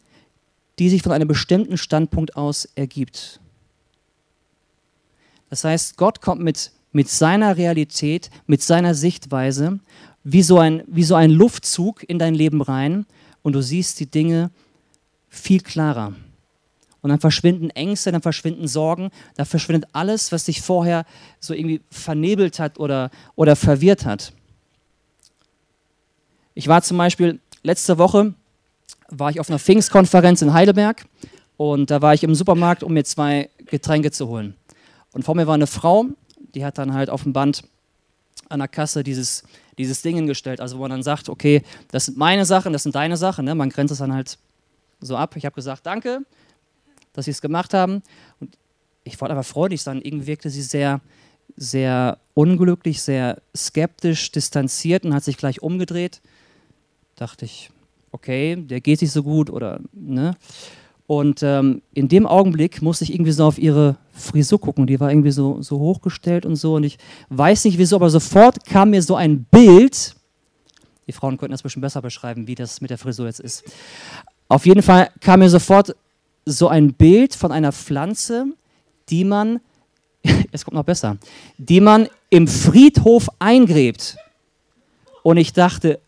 die 0.78 0.88
sich 0.88 1.02
von 1.02 1.11
einem 1.11 1.26
bestimmten 1.26 1.76
Standpunkt 1.76 2.37
aus 2.37 2.68
ergibt. 2.76 3.40
Das 5.49 5.64
heißt, 5.64 5.97
Gott 5.97 6.20
kommt 6.20 6.42
mit, 6.42 6.70
mit 6.92 7.09
seiner 7.09 7.56
Realität, 7.56 8.30
mit 8.47 8.62
seiner 8.62 8.94
Sichtweise, 8.94 9.80
wie 10.23 10.44
so, 10.44 10.61
ein, 10.61 10.85
wie 10.87 11.02
so 11.02 11.16
ein 11.16 11.32
Luftzug 11.32 12.09
in 12.09 12.20
dein 12.20 12.37
Leben 12.37 12.62
rein 12.62 13.04
und 13.42 13.54
du 13.54 13.61
siehst 13.61 13.99
die 13.99 14.06
Dinge 14.06 14.52
viel 15.28 15.61
klarer. 15.61 16.14
Und 17.02 17.11
dann 17.11 17.18
verschwinden 17.18 17.70
Ängste, 17.70 18.12
dann 18.12 18.23
verschwinden 18.23 18.68
Sorgen, 18.68 19.11
da 19.35 19.44
verschwindet 19.44 19.90
alles, 19.92 20.30
was 20.30 20.44
dich 20.44 20.61
vorher 20.61 21.04
so 21.40 21.52
irgendwie 21.52 21.80
vernebelt 21.90 22.61
hat 22.61 22.78
oder, 22.78 23.11
oder 23.35 23.56
verwirrt 23.56 24.04
hat. 24.04 24.32
Ich 26.54 26.69
war 26.69 26.83
zum 26.83 26.99
Beispiel 26.99 27.40
letzte 27.62 27.99
Woche, 27.99 28.35
war 29.09 29.30
ich 29.30 29.40
auf 29.40 29.49
einer 29.49 29.59
Pfingstkonferenz 29.59 30.42
in 30.42 30.52
Heidelberg 30.52 31.07
und 31.57 31.90
da 31.90 32.02
war 32.02 32.14
ich 32.14 32.23
im 32.23 32.35
Supermarkt, 32.35 32.83
um 32.83 32.92
mir 32.92 33.04
zwei 33.04 33.50
Getränke 33.66 34.11
zu 34.11 34.28
holen. 34.28 34.54
Und 35.12 35.25
vor 35.25 35.35
mir 35.35 35.47
war 35.47 35.54
eine 35.54 35.66
Frau, 35.66 36.07
die 36.54 36.64
hat 36.64 36.78
dann 36.78 36.95
halt 36.95 37.11
auf 37.11 37.25
dem 37.25 37.33
Band 37.33 37.62
an 38.49 38.59
der 38.59 38.69
Kasse 38.69 39.02
dieses, 39.02 39.45
dieses 39.78 40.02
Ding 40.02 40.16
hingestellt, 40.16 40.61
also 40.61 40.78
wo 40.78 40.83
man 40.83 40.90
dann 40.90 41.02
sagt, 41.02 41.28
okay, 41.28 41.62
das 41.90 42.07
sind 42.07 42.19
meine 42.19 42.45
Sachen, 42.45 42.73
das 42.73 42.83
sind 42.83 42.95
deine 42.95 43.16
Sachen, 43.16 43.45
ne? 43.45 43.54
man 43.54 43.71
grenzt 43.71 43.92
es 43.92 43.99
dann 43.99 44.12
halt 44.12 44.38
so 45.00 45.16
ab. 45.16 45.37
Ich 45.37 45.45
habe 45.45 45.54
gesagt, 45.54 45.87
danke, 45.87 46.21
dass 47.12 47.25
sie 47.25 47.30
es 47.30 47.40
gemacht 47.40 47.75
haben. 47.75 48.02
Und 48.40 48.57
ich 49.04 49.21
wollte 49.21 49.35
einfach 49.35 49.49
freundlich 49.49 49.83
sein. 49.83 50.00
Irgendwie 50.02 50.26
wirkte 50.26 50.50
sie 50.50 50.62
sehr, 50.62 51.00
sehr 51.57 52.19
unglücklich, 52.35 53.02
sehr 53.02 53.40
skeptisch, 53.57 54.30
distanziert 54.30 55.04
und 55.04 55.14
hat 55.14 55.25
sich 55.25 55.37
gleich 55.37 55.62
umgedreht. 55.62 56.21
Dachte 57.21 57.45
ich, 57.45 57.71
okay, 58.12 58.57
der 58.57 58.81
geht 58.81 58.99
sich 58.99 59.12
so 59.12 59.23
gut 59.23 59.50
oder 59.50 59.79
ne. 59.93 60.35
Und 61.07 61.43
ähm, 61.43 61.83
in 61.93 62.09
dem 62.09 62.27
Augenblick 62.27 62.81
musste 62.81 63.05
ich 63.05 63.12
irgendwie 63.12 63.33
so 63.33 63.45
auf 63.45 63.59
ihre 63.59 63.97
Frisur 64.12 64.59
gucken. 64.59 64.87
Die 64.87 64.99
war 65.00 65.11
irgendwie 65.11 65.31
so, 65.31 65.61
so 65.61 65.79
hochgestellt 65.79 66.47
und 66.47 66.57
so. 66.57 66.77
Und 66.77 66.85
ich 66.85 66.97
weiß 67.29 67.67
nicht 67.67 67.77
wieso, 67.77 67.97
aber 67.97 68.09
sofort 68.09 68.65
kam 68.65 68.91
mir 68.91 69.03
so 69.03 69.17
ein 69.17 69.45
Bild. 69.45 70.15
Die 71.07 71.12
Frauen 71.12 71.37
könnten 71.37 71.53
das 71.53 71.61
ein 71.61 71.65
bisschen 71.65 71.83
besser 71.83 72.00
beschreiben, 72.00 72.47
wie 72.47 72.55
das 72.55 72.81
mit 72.81 72.89
der 72.89 72.97
Frisur 72.97 73.27
jetzt 73.27 73.41
ist. 73.41 73.65
Auf 74.49 74.65
jeden 74.65 74.83
Fall 74.83 75.11
kam 75.21 75.41
mir 75.41 75.50
sofort 75.50 75.95
so 76.47 76.69
ein 76.69 76.95
Bild 76.95 77.35
von 77.35 77.53
einer 77.53 77.73
Pflanze, 77.73 78.47
die 79.11 79.25
man, 79.25 79.61
es 80.53 80.65
kommt 80.65 80.75
noch 80.75 80.85
besser, 80.85 81.19
die 81.59 81.83
man 81.83 82.09
im 82.31 82.49
Friedhof 82.49 83.29
eingräbt. 83.39 84.17
Und 85.23 85.37
ich 85.37 85.53
dachte, 85.53 86.00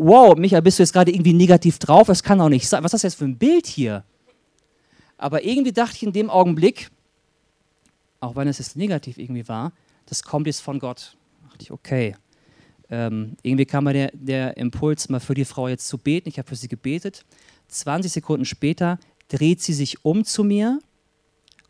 wow, 0.00 0.34
Michael, 0.34 0.62
bist 0.62 0.78
du 0.78 0.82
jetzt 0.82 0.94
gerade 0.94 1.12
irgendwie 1.12 1.34
negativ 1.34 1.78
drauf? 1.78 2.06
Das 2.06 2.22
kann 2.22 2.38
doch 2.38 2.48
nicht 2.48 2.66
sein. 2.66 2.82
Was 2.82 2.94
ist 2.94 3.04
das 3.04 3.12
jetzt 3.12 3.18
für 3.18 3.26
ein 3.26 3.36
Bild 3.36 3.66
hier? 3.66 4.02
Aber 5.18 5.44
irgendwie 5.44 5.72
dachte 5.72 5.96
ich 5.96 6.02
in 6.02 6.12
dem 6.12 6.30
Augenblick, 6.30 6.90
auch 8.20 8.34
wenn 8.34 8.48
es 8.48 8.58
jetzt 8.58 8.76
negativ 8.76 9.18
irgendwie 9.18 9.46
war, 9.46 9.72
das 10.06 10.22
kommt 10.22 10.46
jetzt 10.46 10.60
von 10.60 10.78
Gott. 10.78 11.16
Da 11.42 11.48
dachte 11.48 11.62
ich, 11.62 11.70
okay. 11.70 12.16
Ähm, 12.88 13.36
irgendwie 13.42 13.66
kam 13.66 13.84
mir 13.84 13.92
der, 13.92 14.10
der 14.14 14.56
Impuls, 14.56 15.10
mal 15.10 15.20
für 15.20 15.34
die 15.34 15.44
Frau 15.44 15.68
jetzt 15.68 15.86
zu 15.86 15.98
beten. 15.98 16.30
Ich 16.30 16.38
habe 16.38 16.48
für 16.48 16.56
sie 16.56 16.68
gebetet. 16.68 17.24
20 17.68 18.10
Sekunden 18.10 18.46
später 18.46 18.98
dreht 19.28 19.60
sie 19.60 19.74
sich 19.74 20.04
um 20.04 20.24
zu 20.24 20.42
mir, 20.42 20.80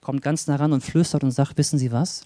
kommt 0.00 0.22
ganz 0.22 0.46
nah 0.46 0.56
ran 0.56 0.72
und 0.72 0.82
flüstert 0.82 1.24
und 1.24 1.32
sagt, 1.32 1.58
wissen 1.58 1.78
Sie 1.78 1.92
was? 1.92 2.24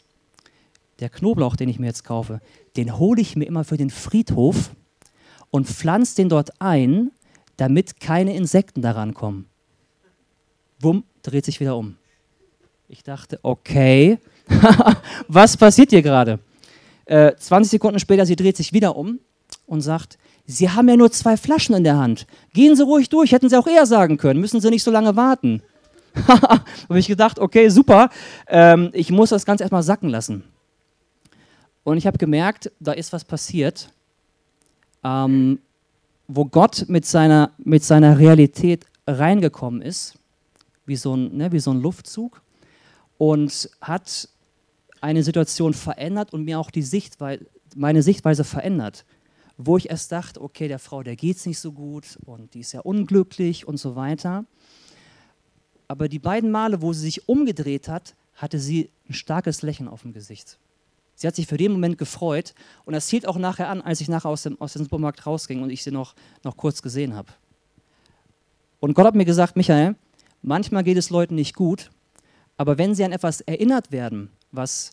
Der 1.01 1.09
Knoblauch, 1.09 1.57
den 1.57 1.69
ich 1.69 1.81
mir 1.81 1.87
jetzt 1.87 2.05
kaufe, 2.05 2.41
den 2.77 2.99
hole 2.99 3.21
ich 3.21 3.35
mir 3.35 3.47
immer 3.47 3.65
für 3.65 3.79
den 3.79 3.91
Friedhof 3.91 4.71
und 5.55 5.69
pflanze 5.69 6.17
den 6.17 6.29
dort 6.29 6.61
ein, 6.61 7.13
damit 7.57 8.01
keine 8.01 8.35
Insekten 8.35 8.83
daran 8.83 9.15
kommen. 9.15 9.47
Bumm, 10.81 11.05
dreht 11.23 11.45
sich 11.45 11.61
wieder 11.61 11.77
um. 11.77 11.95
Ich 12.89 13.05
dachte, 13.05 13.39
okay, 13.45 14.19
was 15.29 15.57
passiert 15.57 15.91
hier 15.91 16.03
gerade? 16.03 16.41
Äh, 17.05 17.37
20 17.37 17.71
Sekunden 17.71 18.01
später, 18.01 18.27
sie 18.27 18.35
dreht 18.35 18.57
sich 18.57 18.73
wieder 18.73 18.97
um 18.97 19.21
und 19.67 19.81
sagt, 19.81 20.19
Sie 20.45 20.69
haben 20.69 20.89
ja 20.89 20.97
nur 20.97 21.13
zwei 21.13 21.37
Flaschen 21.37 21.77
in 21.77 21.85
der 21.85 21.99
Hand. 21.99 22.27
Gehen 22.53 22.75
Sie 22.75 22.83
ruhig 22.83 23.09
durch, 23.09 23.31
hätten 23.31 23.49
Sie 23.49 23.57
auch 23.57 23.69
eher 23.69 23.87
sagen 23.87 24.17
können, 24.17 24.41
müssen 24.41 24.61
Sie 24.61 24.71
nicht 24.71 24.83
so 24.83 24.91
lange 24.91 25.15
warten. 25.15 25.63
habe 26.27 26.99
ich 26.99 27.07
gedacht, 27.07 27.39
okay, 27.39 27.69
super, 27.69 28.11
ähm, 28.49 28.91
ich 28.93 29.13
muss 29.13 29.31
das 29.31 29.47
Ganze 29.47 29.63
erstmal 29.63 29.85
sacken 29.85 30.09
lassen. 30.09 30.43
Und 31.85 31.97
ich 31.97 32.09
habe 32.09 32.19
gemerkt, 32.19 32.73
da 32.81 32.91
ist 32.91 33.13
was 33.13 33.25
passiert, 33.25 33.95
ähm, 35.05 35.61
wo 36.27 36.47
Gott 36.47 36.87
mit 36.89 37.05
seiner, 37.05 37.53
mit 37.59 37.85
seiner 37.85 38.19
Realität 38.19 38.87
reingekommen 39.07 39.83
ist, 39.83 40.19
wie 40.87 40.97
so, 40.97 41.15
ein, 41.15 41.37
ne, 41.37 41.53
wie 41.53 41.61
so 41.61 41.71
ein 41.71 41.81
Luftzug, 41.81 42.43
und 43.19 43.71
hat 43.81 44.29
eine 45.01 45.23
Situation 45.23 45.75
verändert 45.75 46.33
und 46.33 46.45
mir 46.45 46.59
auch 46.59 46.71
die 46.71 46.83
Sichtweise, 46.83 47.47
meine 47.77 48.03
Sichtweise 48.03 48.45
verändert 48.45 49.05
wo 49.57 49.77
ich 49.77 49.91
erst 49.91 50.11
dachte, 50.13 50.41
okay, 50.41 50.69
der 50.69 50.79
Frau, 50.79 51.03
der 51.03 51.17
geht 51.17 51.37
es 51.37 51.47
nicht 51.47 51.59
so 51.59 51.73
gut 51.73 52.19
und 52.25 52.55
die 52.55 52.61
ist 52.61 52.73
ja 52.73 52.81
unglücklich 52.81 53.67
und 53.69 53.77
so 53.77 53.95
weiter. 53.95 54.45
Aber 55.87 56.09
die 56.09 56.19
beiden 56.19 56.51
Male, 56.51 56.83
wo 56.83 56.93
sie 56.93 57.03
sich 57.03 57.29
umgedreht 57.29 57.89
hat, 57.89 58.15
hatte 58.35 58.59
sie 58.59 58.91
ein 59.09 59.15
starkes 59.15 59.63
Lächeln 59.63 59.89
auf 59.89 60.03
dem 60.03 60.13
Gesicht. 60.13 60.59
Sie 61.15 61.27
hat 61.27 61.37
sich 61.37 61.47
für 61.47 61.57
den 61.57 61.73
Moment 61.73 61.99
gefreut 61.99 62.55
und 62.85 62.93
das 62.95 63.09
hielt 63.09 63.27
auch 63.27 63.39
nachher 63.39 63.69
an, 63.69 63.81
als 63.81 64.01
ich 64.01 64.09
nachher 64.09 64.29
aus 64.29 64.43
dem, 64.43 64.61
aus 64.61 64.73
dem 64.73 64.83
Supermarkt 64.83 65.27
rausging 65.27 65.63
und 65.63 65.71
ich 65.71 65.83
sie 65.83 65.91
noch, 65.91 66.15
noch 66.43 66.57
kurz 66.57 66.83
gesehen 66.83 67.15
habe. 67.15 67.33
Und 68.81 68.95
Gott 68.95 69.07
hat 69.07 69.15
mir 69.15 69.25
gesagt, 69.25 69.57
Michael, 69.57 69.95
manchmal 70.43 70.85
geht 70.85 70.99
es 70.99 71.11
Leuten 71.11 71.37
nicht 71.37 71.55
gut, 71.55 71.91
aber 72.57 72.79
wenn 72.79 72.95
sie 72.95 73.05
an 73.05 73.13
etwas 73.13 73.41
erinnert 73.41 73.93
werden, 73.93 74.31
was, 74.53 74.93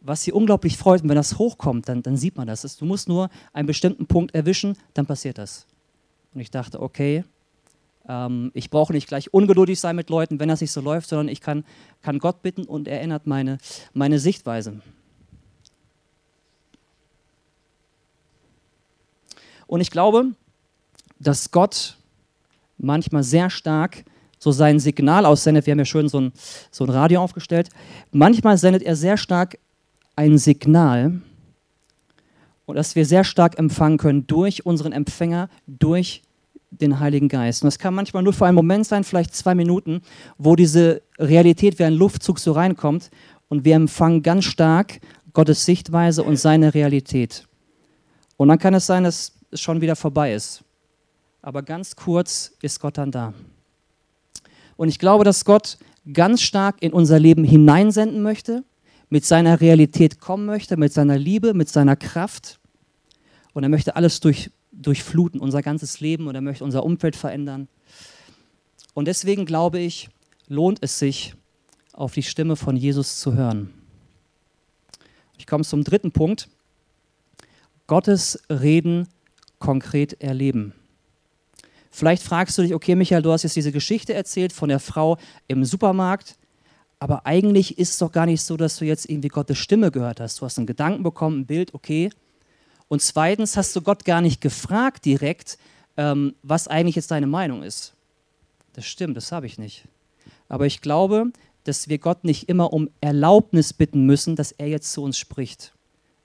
was 0.00 0.22
sie 0.22 0.32
unglaublich 0.32 0.76
freut. 0.76 1.02
Und 1.02 1.08
wenn 1.08 1.16
das 1.16 1.38
hochkommt, 1.38 1.88
dann, 1.88 2.02
dann 2.02 2.16
sieht 2.16 2.36
man 2.36 2.46
das. 2.46 2.76
Du 2.76 2.84
musst 2.84 3.08
nur 3.08 3.30
einen 3.52 3.66
bestimmten 3.66 4.06
Punkt 4.06 4.34
erwischen, 4.34 4.76
dann 4.94 5.06
passiert 5.06 5.38
das. 5.38 5.66
Und 6.34 6.40
ich 6.40 6.50
dachte, 6.50 6.80
okay, 6.80 7.24
ähm, 8.08 8.50
ich 8.54 8.70
brauche 8.70 8.92
nicht 8.92 9.08
gleich 9.08 9.32
ungeduldig 9.34 9.80
sein 9.80 9.96
mit 9.96 10.10
Leuten, 10.10 10.40
wenn 10.40 10.48
das 10.48 10.60
nicht 10.60 10.72
so 10.72 10.80
läuft, 10.80 11.08
sondern 11.08 11.28
ich 11.28 11.40
kann, 11.40 11.64
kann 12.02 12.18
Gott 12.18 12.42
bitten 12.42 12.64
und 12.64 12.88
er 12.88 13.00
ändert 13.00 13.26
meine, 13.26 13.58
meine 13.92 14.18
Sichtweise. 14.18 14.80
Und 19.70 19.80
ich 19.80 19.92
glaube, 19.92 20.32
dass 21.20 21.52
Gott 21.52 21.96
manchmal 22.76 23.22
sehr 23.22 23.50
stark 23.50 24.04
so 24.36 24.50
sein 24.50 24.80
Signal 24.80 25.24
aussendet. 25.24 25.64
Wir 25.64 25.70
haben 25.70 25.78
ja 25.78 25.84
schön 25.84 26.08
so 26.08 26.18
ein, 26.18 26.32
so 26.72 26.82
ein 26.82 26.90
Radio 26.90 27.22
aufgestellt. 27.22 27.68
Manchmal 28.10 28.58
sendet 28.58 28.82
er 28.82 28.96
sehr 28.96 29.16
stark 29.16 29.58
ein 30.16 30.38
Signal, 30.38 31.20
und 32.66 32.74
das 32.74 32.96
wir 32.96 33.06
sehr 33.06 33.22
stark 33.22 33.60
empfangen 33.60 33.98
können 33.98 34.26
durch 34.26 34.66
unseren 34.66 34.90
Empfänger, 34.90 35.48
durch 35.68 36.22
den 36.72 36.98
Heiligen 36.98 37.28
Geist. 37.28 37.62
Und 37.62 37.68
das 37.68 37.78
kann 37.78 37.94
manchmal 37.94 38.24
nur 38.24 38.32
für 38.32 38.46
einen 38.46 38.56
Moment 38.56 38.86
sein, 38.86 39.04
vielleicht 39.04 39.36
zwei 39.36 39.54
Minuten, 39.54 40.02
wo 40.36 40.56
diese 40.56 41.02
Realität 41.16 41.78
wie 41.78 41.84
ein 41.84 41.94
Luftzug 41.94 42.40
so 42.40 42.52
reinkommt 42.52 43.10
und 43.48 43.64
wir 43.64 43.76
empfangen 43.76 44.24
ganz 44.24 44.46
stark 44.46 45.00
Gottes 45.32 45.64
Sichtweise 45.64 46.24
und 46.24 46.38
seine 46.38 46.74
Realität. 46.74 47.46
Und 48.36 48.48
dann 48.48 48.58
kann 48.58 48.74
es 48.74 48.86
sein, 48.86 49.04
dass 49.04 49.32
es 49.50 49.60
schon 49.60 49.80
wieder 49.80 49.96
vorbei 49.96 50.34
ist. 50.34 50.62
Aber 51.42 51.62
ganz 51.62 51.96
kurz 51.96 52.52
ist 52.62 52.80
Gott 52.80 52.98
dann 52.98 53.10
da. 53.10 53.34
Und 54.76 54.88
ich 54.88 54.98
glaube, 54.98 55.24
dass 55.24 55.44
Gott 55.44 55.78
ganz 56.12 56.42
stark 56.42 56.76
in 56.80 56.92
unser 56.92 57.18
Leben 57.18 57.44
hineinsenden 57.44 58.22
möchte 58.22 58.64
mit 59.08 59.24
seiner 59.24 59.60
Realität 59.60 60.20
kommen 60.20 60.46
möchte, 60.46 60.76
mit 60.76 60.92
seiner 60.92 61.18
Liebe, 61.18 61.52
mit 61.54 61.68
seiner 61.68 61.96
Kraft. 61.96 62.60
Und 63.52 63.62
er 63.62 63.68
möchte 63.68 63.96
alles 63.96 64.20
durch, 64.20 64.50
durchfluten, 64.72 65.40
unser 65.40 65.62
ganzes 65.62 66.00
Leben 66.00 66.28
und 66.28 66.34
er 66.34 66.40
möchte 66.40 66.64
unser 66.64 66.84
Umfeld 66.84 67.16
verändern. 67.16 67.68
Und 68.94 69.06
deswegen 69.08 69.46
glaube 69.46 69.78
ich, 69.78 70.08
lohnt 70.48 70.78
es 70.80 70.98
sich, 70.98 71.34
auf 71.92 72.14
die 72.14 72.22
Stimme 72.22 72.56
von 72.56 72.76
Jesus 72.76 73.20
zu 73.20 73.34
hören. 73.34 73.70
Ich 75.36 75.46
komme 75.46 75.64
zum 75.64 75.84
dritten 75.84 76.12
Punkt. 76.12 76.48
Gottes 77.86 78.42
Reden 78.48 79.08
konkret 79.60 80.20
erleben. 80.20 80.74
Vielleicht 81.92 82.24
fragst 82.24 82.58
du 82.58 82.62
dich, 82.62 82.74
okay, 82.74 82.96
Michael, 82.96 83.22
du 83.22 83.30
hast 83.30 83.44
jetzt 83.44 83.56
diese 83.56 83.72
Geschichte 83.72 84.14
erzählt 84.14 84.52
von 84.52 84.68
der 84.68 84.80
Frau 84.80 85.16
im 85.46 85.64
Supermarkt 85.64 86.36
aber 87.00 87.24
eigentlich 87.26 87.78
ist 87.78 87.92
es 87.92 87.98
doch 87.98 88.12
gar 88.12 88.26
nicht 88.26 88.42
so, 88.42 88.58
dass 88.58 88.76
du 88.76 88.84
jetzt 88.84 89.08
irgendwie 89.08 89.28
Gottes 89.28 89.58
Stimme 89.58 89.90
gehört 89.90 90.20
hast. 90.20 90.40
Du 90.40 90.44
hast 90.44 90.58
einen 90.58 90.66
Gedanken 90.66 91.02
bekommen, 91.02 91.40
ein 91.40 91.46
Bild, 91.46 91.72
okay. 91.74 92.10
Und 92.88 93.00
zweitens 93.00 93.56
hast 93.56 93.74
du 93.74 93.80
Gott 93.80 94.04
gar 94.04 94.20
nicht 94.20 94.42
gefragt 94.42 95.06
direkt, 95.06 95.58
ähm, 95.96 96.34
was 96.42 96.68
eigentlich 96.68 96.96
jetzt 96.96 97.10
deine 97.10 97.26
Meinung 97.26 97.62
ist. 97.62 97.94
Das 98.74 98.84
stimmt, 98.84 99.16
das 99.16 99.32
habe 99.32 99.46
ich 99.46 99.58
nicht. 99.58 99.84
Aber 100.48 100.66
ich 100.66 100.82
glaube, 100.82 101.32
dass 101.64 101.88
wir 101.88 101.98
Gott 101.98 102.22
nicht 102.22 102.50
immer 102.50 102.72
um 102.72 102.90
Erlaubnis 103.00 103.72
bitten 103.72 104.04
müssen, 104.04 104.36
dass 104.36 104.52
er 104.52 104.68
jetzt 104.68 104.92
zu 104.92 105.02
uns 105.02 105.16
spricht. 105.16 105.72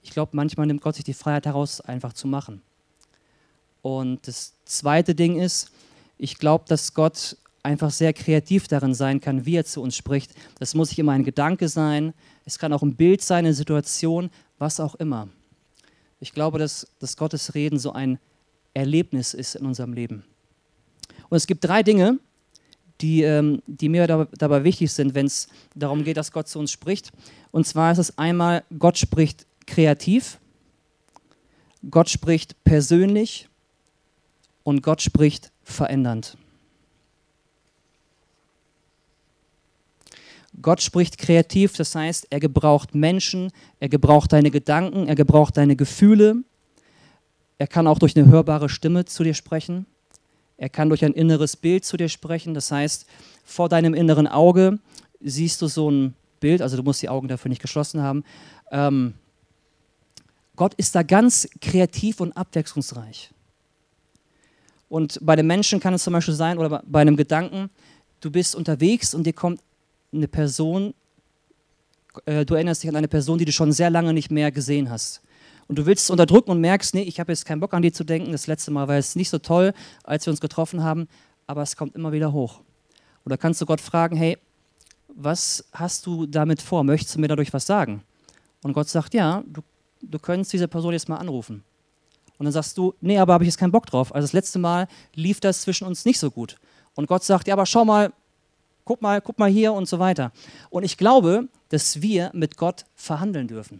Ich 0.03 0.11
glaube, 0.11 0.31
manchmal 0.35 0.67
nimmt 0.67 0.81
Gott 0.81 0.95
sich 0.95 1.05
die 1.05 1.13
Freiheit 1.13 1.45
heraus, 1.45 1.79
einfach 1.79 2.11
zu 2.11 2.27
machen. 2.27 2.61
Und 3.85 4.27
das 4.27 4.53
zweite 4.65 5.13
Ding 5.13 5.39
ist, 5.39 5.69
ich 6.17 6.39
glaube, 6.39 6.65
dass 6.67 6.95
Gott 6.95 7.37
einfach 7.61 7.91
sehr 7.91 8.13
kreativ 8.13 8.67
darin 8.67 8.95
sein 8.95 9.21
kann, 9.21 9.45
wie 9.45 9.57
er 9.57 9.63
zu 9.63 9.79
uns 9.79 9.95
spricht. 9.95 10.31
Das 10.57 10.73
muss 10.73 10.89
nicht 10.89 10.97
immer 10.97 11.11
ein 11.11 11.23
Gedanke 11.23 11.69
sein, 11.69 12.15
es 12.45 12.57
kann 12.57 12.73
auch 12.73 12.81
ein 12.81 12.95
Bild 12.95 13.21
sein, 13.21 13.45
eine 13.45 13.53
Situation, 13.53 14.31
was 14.57 14.79
auch 14.79 14.95
immer. 14.95 15.27
Ich 16.19 16.33
glaube, 16.33 16.57
dass, 16.57 16.87
dass 16.97 17.15
Gottes 17.15 17.53
Reden 17.53 17.77
so 17.77 17.91
ein 17.91 18.17
Erlebnis 18.73 19.35
ist 19.35 19.53
in 19.53 19.67
unserem 19.67 19.93
Leben. 19.93 20.23
Und 21.29 21.37
es 21.37 21.45
gibt 21.45 21.63
drei 21.63 21.83
Dinge, 21.83 22.17
die, 23.01 23.21
ähm, 23.21 23.61
die 23.67 23.89
mir 23.89 24.07
dabei 24.07 24.63
wichtig 24.63 24.91
sind, 24.93 25.13
wenn 25.13 25.27
es 25.27 25.47
darum 25.75 26.03
geht, 26.03 26.17
dass 26.17 26.31
Gott 26.31 26.47
zu 26.47 26.57
uns 26.57 26.71
spricht. 26.71 27.11
Und 27.51 27.67
zwar 27.67 27.91
ist 27.91 27.99
es 27.99 28.17
einmal, 28.17 28.63
Gott 28.79 28.97
spricht 28.97 29.45
kreativ, 29.67 30.39
Gott 31.91 32.09
spricht 32.09 32.63
persönlich 32.63 33.47
und 34.65 34.81
Gott 34.81 35.01
spricht 35.01 35.51
verändernd. 35.63 36.37
Gott 40.61 40.81
spricht 40.81 41.17
kreativ, 41.17 41.73
das 41.73 41.93
heißt, 41.93 42.27
er 42.31 42.39
gebraucht 42.39 42.95
Menschen, 42.95 43.51
er 43.79 43.89
gebraucht 43.89 44.33
deine 44.33 44.51
Gedanken, 44.51 45.07
er 45.07 45.15
gebraucht 45.15 45.55
deine 45.57 45.75
Gefühle. 45.75 46.37
Er 47.57 47.67
kann 47.67 47.87
auch 47.87 47.99
durch 47.99 48.17
eine 48.17 48.27
hörbare 48.27 48.67
Stimme 48.67 49.05
zu 49.05 49.23
dir 49.23 49.33
sprechen. 49.33 49.85
Er 50.57 50.69
kann 50.69 50.89
durch 50.89 51.05
ein 51.05 51.13
inneres 51.13 51.55
Bild 51.55 51.85
zu 51.85 51.95
dir 51.97 52.09
sprechen. 52.09 52.53
Das 52.53 52.71
heißt, 52.71 53.05
vor 53.43 53.69
deinem 53.69 53.93
inneren 53.93 54.27
Auge 54.27 54.79
siehst 55.21 55.61
du 55.61 55.67
so 55.67 55.91
ein 55.91 56.15
Bild, 56.39 56.61
also 56.61 56.77
du 56.77 56.83
musst 56.83 57.01
die 57.01 57.09
Augen 57.09 57.27
dafür 57.27 57.49
nicht 57.49 57.61
geschlossen 57.61 58.01
haben. 58.01 58.23
Ähm, 58.71 59.13
Gott 60.55 60.73
ist 60.75 60.95
da 60.95 61.03
ganz 61.03 61.47
kreativ 61.61 62.19
und 62.21 62.35
abwechslungsreich. 62.35 63.34
Und 64.89 65.19
bei 65.21 65.35
den 65.35 65.47
Menschen 65.47 65.79
kann 65.79 65.93
es 65.93 66.03
zum 66.03 66.13
Beispiel 66.13 66.33
sein, 66.33 66.57
oder 66.57 66.83
bei 66.85 67.01
einem 67.01 67.15
Gedanken, 67.15 67.69
du 68.21 68.31
bist 68.31 68.55
unterwegs 68.55 69.13
und 69.13 69.25
dir 69.25 69.33
kommt 69.33 69.61
eine 70.13 70.27
Person, 70.27 70.93
äh, 72.25 72.45
du 72.45 72.53
erinnerst 72.53 72.83
dich 72.83 72.89
an 72.89 72.95
eine 72.95 73.07
Person, 73.07 73.37
die 73.37 73.45
du 73.45 73.51
schon 73.51 73.71
sehr 73.71 73.89
lange 73.89 74.13
nicht 74.13 74.31
mehr 74.31 74.51
gesehen 74.51 74.89
hast. 74.89 75.21
Und 75.67 75.79
du 75.79 75.85
willst 75.85 76.03
es 76.03 76.09
unterdrücken 76.09 76.51
und 76.51 76.61
merkst, 76.61 76.93
nee, 76.93 77.01
ich 77.01 77.19
habe 77.19 77.31
jetzt 77.31 77.45
keinen 77.45 77.59
Bock 77.59 77.73
an 77.73 77.81
die 77.81 77.91
zu 77.91 78.03
denken. 78.03 78.31
Das 78.31 78.47
letzte 78.47 78.71
Mal 78.71 78.87
war 78.87 78.97
es 78.97 79.15
nicht 79.15 79.29
so 79.29 79.39
toll, 79.39 79.73
als 80.03 80.25
wir 80.25 80.31
uns 80.31 80.39
getroffen 80.39 80.83
haben, 80.83 81.07
aber 81.47 81.63
es 81.63 81.75
kommt 81.75 81.95
immer 81.95 82.11
wieder 82.11 82.31
hoch. 82.31 82.61
Oder 83.25 83.37
kannst 83.37 83.61
du 83.61 83.65
Gott 83.65 83.81
fragen, 83.81 84.15
hey, 84.15 84.37
was 85.07 85.65
hast 85.71 86.05
du 86.05 86.25
damit 86.27 86.61
vor? 86.61 86.83
Möchtest 86.83 87.15
du 87.15 87.19
mir 87.19 87.27
dadurch 87.27 87.53
was 87.53 87.65
sagen? 87.65 88.03
Und 88.61 88.73
Gott 88.73 88.89
sagt, 88.89 89.13
ja, 89.13 89.43
du, 89.47 89.61
du 90.01 90.19
könntest 90.19 90.53
diese 90.53 90.67
Person 90.67 90.93
jetzt 90.93 91.09
mal 91.09 91.17
anrufen. 91.17 91.63
Und 92.37 92.45
dann 92.45 92.53
sagst 92.53 92.77
du, 92.77 92.93
nee, 93.01 93.17
aber 93.17 93.33
habe 93.33 93.43
ich 93.43 93.47
jetzt 93.47 93.57
keinen 93.57 93.71
Bock 93.71 93.85
drauf. 93.85 94.13
Also 94.13 94.25
das 94.25 94.33
letzte 94.33 94.59
Mal 94.59 94.87
lief 95.13 95.39
das 95.39 95.61
zwischen 95.61 95.87
uns 95.87 96.05
nicht 96.05 96.19
so 96.19 96.31
gut. 96.31 96.57
Und 96.95 97.07
Gott 97.07 97.23
sagt, 97.23 97.47
ja, 97.47 97.53
aber 97.53 97.65
schau 97.65 97.85
mal, 97.85 98.11
guck 98.83 99.01
mal, 99.01 99.21
guck 99.21 99.39
mal 99.39 99.49
hier 99.49 99.73
und 99.73 99.87
so 99.87 99.99
weiter. 99.99 100.31
Und 100.69 100.83
ich 100.83 100.97
glaube, 100.97 101.47
dass 101.69 102.01
wir 102.01 102.31
mit 102.33 102.57
Gott 102.57 102.85
verhandeln 102.95 103.47
dürfen. 103.47 103.79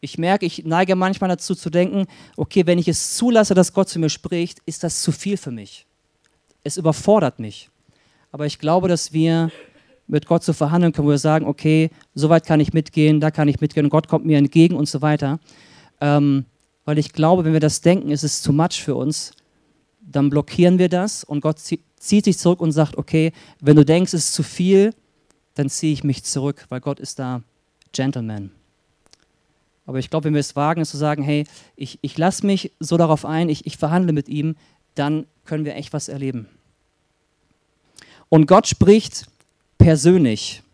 Ich 0.00 0.16
merke, 0.16 0.46
ich 0.46 0.64
neige 0.64 0.96
manchmal 0.96 1.28
dazu 1.28 1.54
zu 1.54 1.68
denken, 1.68 2.06
okay, 2.36 2.66
wenn 2.66 2.78
ich 2.78 2.88
es 2.88 3.16
zulasse, 3.16 3.54
dass 3.54 3.74
Gott 3.74 3.88
zu 3.88 3.98
mir 3.98 4.08
spricht, 4.08 4.60
ist 4.64 4.82
das 4.82 5.02
zu 5.02 5.12
viel 5.12 5.36
für 5.36 5.50
mich. 5.50 5.86
Es 6.64 6.78
überfordert 6.78 7.38
mich. 7.38 7.68
Aber 8.32 8.46
ich 8.46 8.58
glaube, 8.58 8.88
dass 8.88 9.12
wir 9.12 9.50
mit 10.06 10.26
Gott 10.26 10.42
zu 10.42 10.52
verhandeln 10.52 10.92
können, 10.92 11.06
wo 11.06 11.12
wir 11.12 11.18
sagen, 11.18 11.46
okay, 11.46 11.90
so 12.14 12.28
weit 12.28 12.46
kann 12.46 12.60
ich 12.60 12.72
mitgehen, 12.72 13.20
da 13.20 13.30
kann 13.30 13.48
ich 13.48 13.60
mitgehen 13.60 13.88
Gott 13.90 14.08
kommt 14.08 14.24
mir 14.24 14.38
entgegen 14.38 14.74
und 14.74 14.88
so 14.88 15.02
weiter. 15.02 15.38
Ähm, 16.00 16.46
weil 16.90 16.98
ich 16.98 17.12
glaube, 17.12 17.44
wenn 17.44 17.52
wir 17.52 17.60
das 17.60 17.82
denken, 17.82 18.10
ist 18.10 18.24
es 18.24 18.42
zu 18.42 18.52
much 18.52 18.82
für 18.82 18.96
uns, 18.96 19.30
dann 20.00 20.28
blockieren 20.28 20.80
wir 20.80 20.88
das 20.88 21.22
und 21.22 21.40
Gott 21.40 21.60
zieht, 21.60 22.24
sich 22.24 22.36
zurück 22.36 22.60
und 22.60 22.72
sagt, 22.72 22.98
okay, 22.98 23.30
wenn 23.60 23.76
du 23.76 23.84
denkst, 23.84 24.12
es 24.12 24.24
ist 24.24 24.34
zu 24.34 24.42
viel, 24.42 24.92
dann 25.54 25.70
ziehe 25.70 25.92
ich 25.92 26.02
mich 26.02 26.24
zurück, 26.24 26.66
weil 26.68 26.80
Gott 26.80 26.98
ist 26.98 27.20
da 27.20 27.44
Gentleman. 27.92 28.50
Aber 29.86 30.00
ich 30.00 30.10
glaube, 30.10 30.24
wenn 30.24 30.34
wir 30.34 30.40
es 30.40 30.56
wagen, 30.56 30.80
ist 30.80 30.90
zu 30.90 30.96
sagen, 30.96 31.22
hey, 31.22 31.46
ich, 31.76 32.00
ich 32.02 32.18
lasse 32.18 32.44
mich 32.44 32.72
so 32.80 32.96
darauf 32.96 33.24
ein, 33.24 33.48
ich, 33.50 33.66
ich 33.66 33.76
verhandle 33.76 34.12
mit 34.12 34.28
ihm, 34.28 34.56
dann 34.96 35.26
können 35.44 35.64
wir 35.64 35.76
echt 35.76 35.92
was 35.92 36.08
erleben. 36.08 36.48
Und 38.28 38.46
Gott 38.46 38.66
spricht 38.66 39.26
persönlich. 39.78 40.64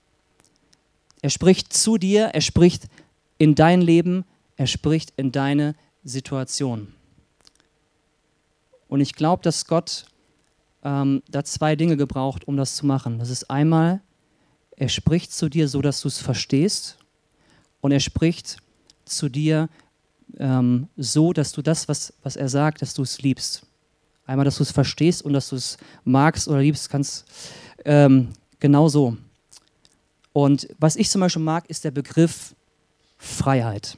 Er 1.21 1.29
spricht 1.29 1.75
zu 1.75 1.99
dir, 1.99 2.29
er 2.29 2.41
spricht 2.41 2.85
in 3.37 3.55
dein 3.55 3.83
Leben, 3.83 4.25
er 4.57 4.67
spricht 4.67 5.13
in 5.19 5.31
deine 5.31 5.75
Situation. 6.07 6.95
Und 8.89 9.01
ich 9.01 9.15
glaube, 9.15 9.43
dass 9.43 9.67
Gott 9.67 10.07
ähm, 10.85 11.23
da 11.29 11.45
zwei 11.45 11.75
Dinge 11.75 11.97
gebraucht, 11.97 12.47
um 12.47 12.57
das 12.57 12.77
zu 12.77 12.87
machen. 12.87 13.19
Das 13.19 13.29
ist 13.29 13.51
einmal, 13.51 14.01
er 14.77 14.89
spricht 14.89 15.33
zu 15.33 15.49
dir 15.49 15.69
so, 15.69 15.83
dass 15.83 16.01
du 16.01 16.09
es 16.09 16.19
verstehst. 16.19 16.97
Und 17.81 17.93
er 17.93 18.01
spricht 18.01 18.59
zu 19.05 19.29
dir 19.29 19.69
ähm, 20.39 20.89
so, 20.97 21.33
dass 21.33 21.53
du 21.53 21.63
das, 21.63 21.89
was, 21.89 22.13
was 22.23 22.37
er 22.37 22.49
sagt, 22.49 22.83
dass 22.83 22.95
du 22.95 23.03
es 23.03 23.23
liebst. 23.23 23.67
Einmal, 24.27 24.45
dass 24.45 24.57
du 24.57 24.63
es 24.63 24.73
verstehst 24.73 25.23
und 25.23 25.33
dass 25.33 25.49
du 25.49 25.57
es 25.57 25.77
magst 26.05 26.49
oder 26.49 26.61
liebst, 26.61 26.91
kannst 26.91 27.25
ähm, 27.85 28.31
genau 28.59 28.89
so. 28.89 29.17
Und 30.33 30.69
was 30.79 30.97
ich 30.97 31.09
zum 31.11 31.21
Beispiel 31.21 31.43
mag, 31.43 31.69
ist 31.71 31.85
der 31.85 31.93
Begriff 31.93 32.55
Freiheit. 33.17 33.97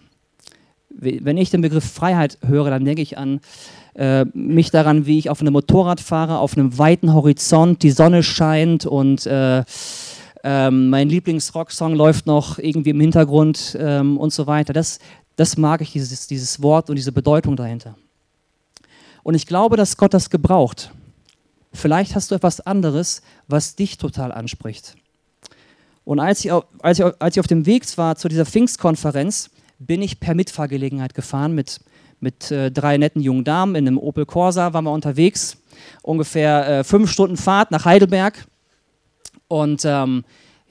Wenn 1.00 1.36
ich 1.36 1.50
den 1.50 1.60
Begriff 1.60 1.84
Freiheit 1.84 2.38
höre, 2.44 2.70
dann 2.70 2.84
denke 2.84 3.02
ich 3.02 3.16
an 3.16 3.40
äh, 3.94 4.24
mich 4.34 4.70
daran, 4.70 5.06
wie 5.06 5.18
ich 5.18 5.30
auf 5.30 5.40
einem 5.40 5.52
Motorrad 5.52 6.00
fahre, 6.00 6.38
auf 6.38 6.56
einem 6.56 6.76
weiten 6.76 7.14
Horizont, 7.14 7.82
die 7.82 7.90
Sonne 7.90 8.22
scheint 8.22 8.84
und 8.84 9.26
äh, 9.26 9.64
ähm, 10.44 10.90
mein 10.90 11.08
Lieblingsrocksong 11.08 11.94
läuft 11.94 12.26
noch 12.26 12.58
irgendwie 12.58 12.90
im 12.90 13.00
Hintergrund 13.00 13.76
ähm, 13.78 14.16
und 14.16 14.32
so 14.32 14.46
weiter. 14.46 14.72
Das, 14.72 14.98
das 15.36 15.56
mag 15.56 15.80
ich, 15.80 15.92
dieses, 15.92 16.26
dieses 16.26 16.62
Wort 16.62 16.90
und 16.90 16.96
diese 16.96 17.12
Bedeutung 17.12 17.56
dahinter. 17.56 17.96
Und 19.22 19.34
ich 19.34 19.46
glaube, 19.46 19.76
dass 19.76 19.96
Gott 19.96 20.14
das 20.14 20.30
gebraucht. 20.30 20.90
Vielleicht 21.72 22.14
hast 22.14 22.30
du 22.30 22.34
etwas 22.34 22.60
anderes, 22.60 23.22
was 23.46 23.76
dich 23.76 23.98
total 23.98 24.32
anspricht. 24.32 24.94
Und 26.04 26.20
als 26.20 26.44
ich, 26.44 26.52
als 26.52 26.98
ich, 26.98 27.04
als 27.18 27.36
ich 27.36 27.40
auf 27.40 27.46
dem 27.46 27.66
Weg 27.66 27.84
war 27.98 28.16
zu 28.16 28.28
dieser 28.28 28.46
Pfingstkonferenz, 28.46 29.50
bin 29.78 30.02
ich 30.02 30.20
per 30.20 30.34
Mitfahrgelegenheit 30.34 31.14
gefahren 31.14 31.54
mit, 31.54 31.80
mit 32.20 32.50
äh, 32.50 32.70
drei 32.70 32.98
netten 32.98 33.22
jungen 33.22 33.44
Damen 33.44 33.74
in 33.74 33.86
einem 33.86 33.98
Opel 33.98 34.26
Corsa, 34.26 34.72
waren 34.72 34.84
wir 34.84 34.92
unterwegs. 34.92 35.58
Ungefähr 36.02 36.68
äh, 36.68 36.84
fünf 36.84 37.10
Stunden 37.10 37.36
Fahrt 37.36 37.70
nach 37.70 37.84
Heidelberg. 37.84 38.46
Und 39.46 39.84
ähm, 39.84 40.24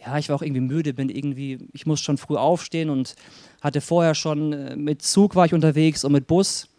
ja, 0.06 0.17
ich 0.17 0.30
war 0.30 0.36
auch 0.36 0.41
irgendwie 0.41 0.62
müde, 0.62 0.93
bin 0.93 1.10
irgendwie, 1.10 1.60
ich 1.74 1.86
musste 1.86 2.06
schon 2.06 2.17
früh 2.17 2.36
aufstehen 2.36 2.89
und 2.89 3.15
hatte 3.62 3.82
vorher 3.82 4.13
schon 4.13 4.54
äh, 4.54 4.76
mit 4.76 5.02
Zug 5.02 5.36
war 5.36 5.46
ich 5.46 5.54
unterwegs 5.54 6.04
und 6.04 6.12
mit 6.12 6.28
Bus. 6.28 6.70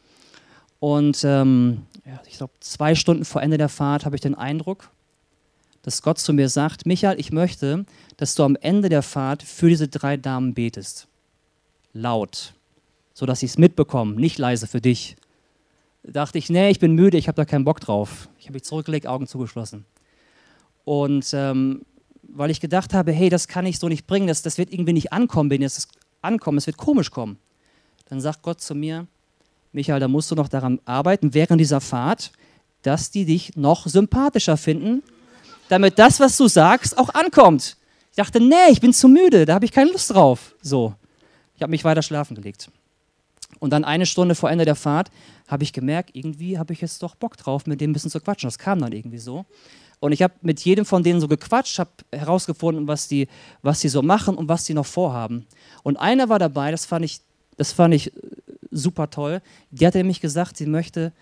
Und 0.81 1.25
ähm, 1.25 1.83
ja, 2.07 2.21
ich 2.27 2.37
glaube, 2.37 2.53
zwei 2.61 2.95
Stunden 2.95 3.25
vor 3.25 3.43
Ende 3.43 3.59
der 3.59 3.69
Fahrt 3.69 4.05
habe 4.05 4.17
ich 4.17 4.23
den 4.23 4.35
Eindruck, 4.35 4.91
dass 5.83 6.03
Gott 6.03 6.19
zu 6.19 6.33
mir 6.33 6.49
sagt, 6.49 6.87
Michael, 6.87 7.19
ich 7.19 7.33
möchte, 7.33 7.85
dass 8.17 8.35
du 8.35 8.45
am 8.45 8.57
Ende 8.57 8.89
der 8.89 9.03
Fahrt 9.03 9.43
für 9.43 9.69
diese 9.69 9.89
drei 9.89 10.17
Damen 10.17 10.55
betest. 10.55 11.08
Laut, 11.93 12.55
sodass 13.15 13.41
sie 13.41 13.47
es 13.47 13.59
mitbekommen, 13.59 14.17
nicht 14.17 14.39
leise 14.39 14.67
für 14.67 14.81
dich. 14.81 15.17
Da 16.03 16.13
dachte 16.13 16.39
ich, 16.39 16.51
nee, 16.51 16.71
ich 16.71 16.79
bin 16.79 16.93
müde, 16.93 17.19
ich 17.19 17.29
habe 17.29 17.37
da 17.37 17.45
keinen 17.45 17.65
Bock 17.65 17.81
drauf. 17.81 18.29
Ich 18.39 18.47
habe 18.47 18.55
mich 18.55 18.65
zurückgelegt, 18.65 19.07
Augen 19.07 19.27
zugeschlossen. 19.27 19.85
Und 20.85 21.31
ähm, 21.33 21.83
weil 22.23 22.51
ich 22.51 22.61
gedacht 22.61 22.95
habe, 22.95 23.13
hey, 23.13 23.29
das 23.31 23.49
kann 23.49 23.67
ich 23.67 23.79
so 23.79 23.89
nicht 23.89 24.07
bringen, 24.07 24.27
das, 24.27 24.43
das 24.43 24.59
wird 24.59 24.73
irgendwie 24.73 24.93
nicht 24.93 25.13
ankommen, 25.13 25.51
wenn 25.51 25.63
es 25.63 25.89
ankommt, 26.23 26.59
es 26.59 26.67
wird 26.67 26.77
komisch 26.77 27.11
kommen. 27.11 27.39
Dann 28.09 28.21
sagt 28.21 28.43
Gott 28.43 28.61
zu 28.61 28.75
mir, 28.75 29.07
Michael, 29.73 30.01
da 30.01 30.09
musst 30.09 30.31
du 30.31 30.35
noch 30.35 30.49
daran 30.49 30.81
arbeiten, 30.85 31.35
während 31.35 31.61
dieser 31.61 31.81
Fahrt, 31.81 32.33
dass 32.83 33.11
die 33.11 33.25
dich 33.25 33.57
noch 33.57 33.87
sympathischer 33.87 34.57
finden, 34.57 35.03
damit 35.69 35.99
das, 35.99 36.21
was 36.21 36.37
du 36.37 36.49
sagst, 36.49 36.97
auch 36.97 37.11
ankommt. 37.15 37.77
Ich 38.11 38.17
dachte, 38.17 38.41
nee, 38.41 38.71
ich 38.71 38.81
bin 38.81 38.93
zu 38.93 39.09
müde, 39.09 39.45
da 39.45 39.55
habe 39.55 39.65
ich 39.65 39.73
keine 39.73 39.91
Lust 39.91 40.11
drauf. 40.13 40.55
So, 40.63 40.95
ich 41.59 41.63
habe 41.63 41.73
mich 41.73 41.83
weiter 41.83 42.03
schlafen 42.03 42.37
gelegt. 42.37 42.71
Und 43.59 43.71
dann 43.71 43.83
eine 43.83 44.07
Stunde 44.07 44.37
vor 44.37 44.49
Ende 44.49 44.65
der 44.65 44.77
Fahrt 44.77 45.11
habe 45.49 45.65
ich 45.65 45.73
gemerkt, 45.73 46.11
irgendwie 46.13 46.57
habe 46.57 46.73
ich 46.73 46.81
jetzt 46.81 47.03
doch 47.03 47.17
Bock 47.17 47.37
drauf, 47.37 47.67
mit 47.67 47.81
dem 47.81 47.91
ein 47.91 47.93
bisschen 47.95 48.13
zu 48.13 48.21
quatschen. 48.21 48.47
Das 48.47 48.59
kam 48.59 48.79
dann 48.79 48.93
irgendwie 48.93 49.19
so. 49.19 49.45
Und 49.99 50.13
ich 50.13 50.23
habe 50.23 50.35
mit 50.41 50.61
jedem 50.61 50.85
von 50.85 51.03
denen 51.03 51.21
so 51.21 51.27
gequatscht, 51.27 51.81
habe 51.81 51.91
herausgefunden, 52.13 52.87
was 52.87 53.09
die, 53.09 53.27
was 53.63 53.81
die 53.81 53.89
so 53.89 54.03
machen 54.03 54.37
und 54.37 54.49
was 54.49 54.67
die 54.67 54.75
noch 54.75 54.87
vorhaben. 54.87 55.47
Und 55.83 55.97
einer 55.97 56.29
war 56.29 56.39
dabei, 56.39 56.71
das 56.71 56.87
fand 56.87 57.05
ich, 57.05 57.23
das 57.57 57.73
fand 57.73 57.93
ich 57.93 58.13
super 58.71 59.11
toll. 59.11 59.43
Die 59.73 59.85
hat 59.85 59.97
nämlich 59.97 60.21
gesagt, 60.21 60.57
sie 60.57 60.67
möchte 60.67 61.13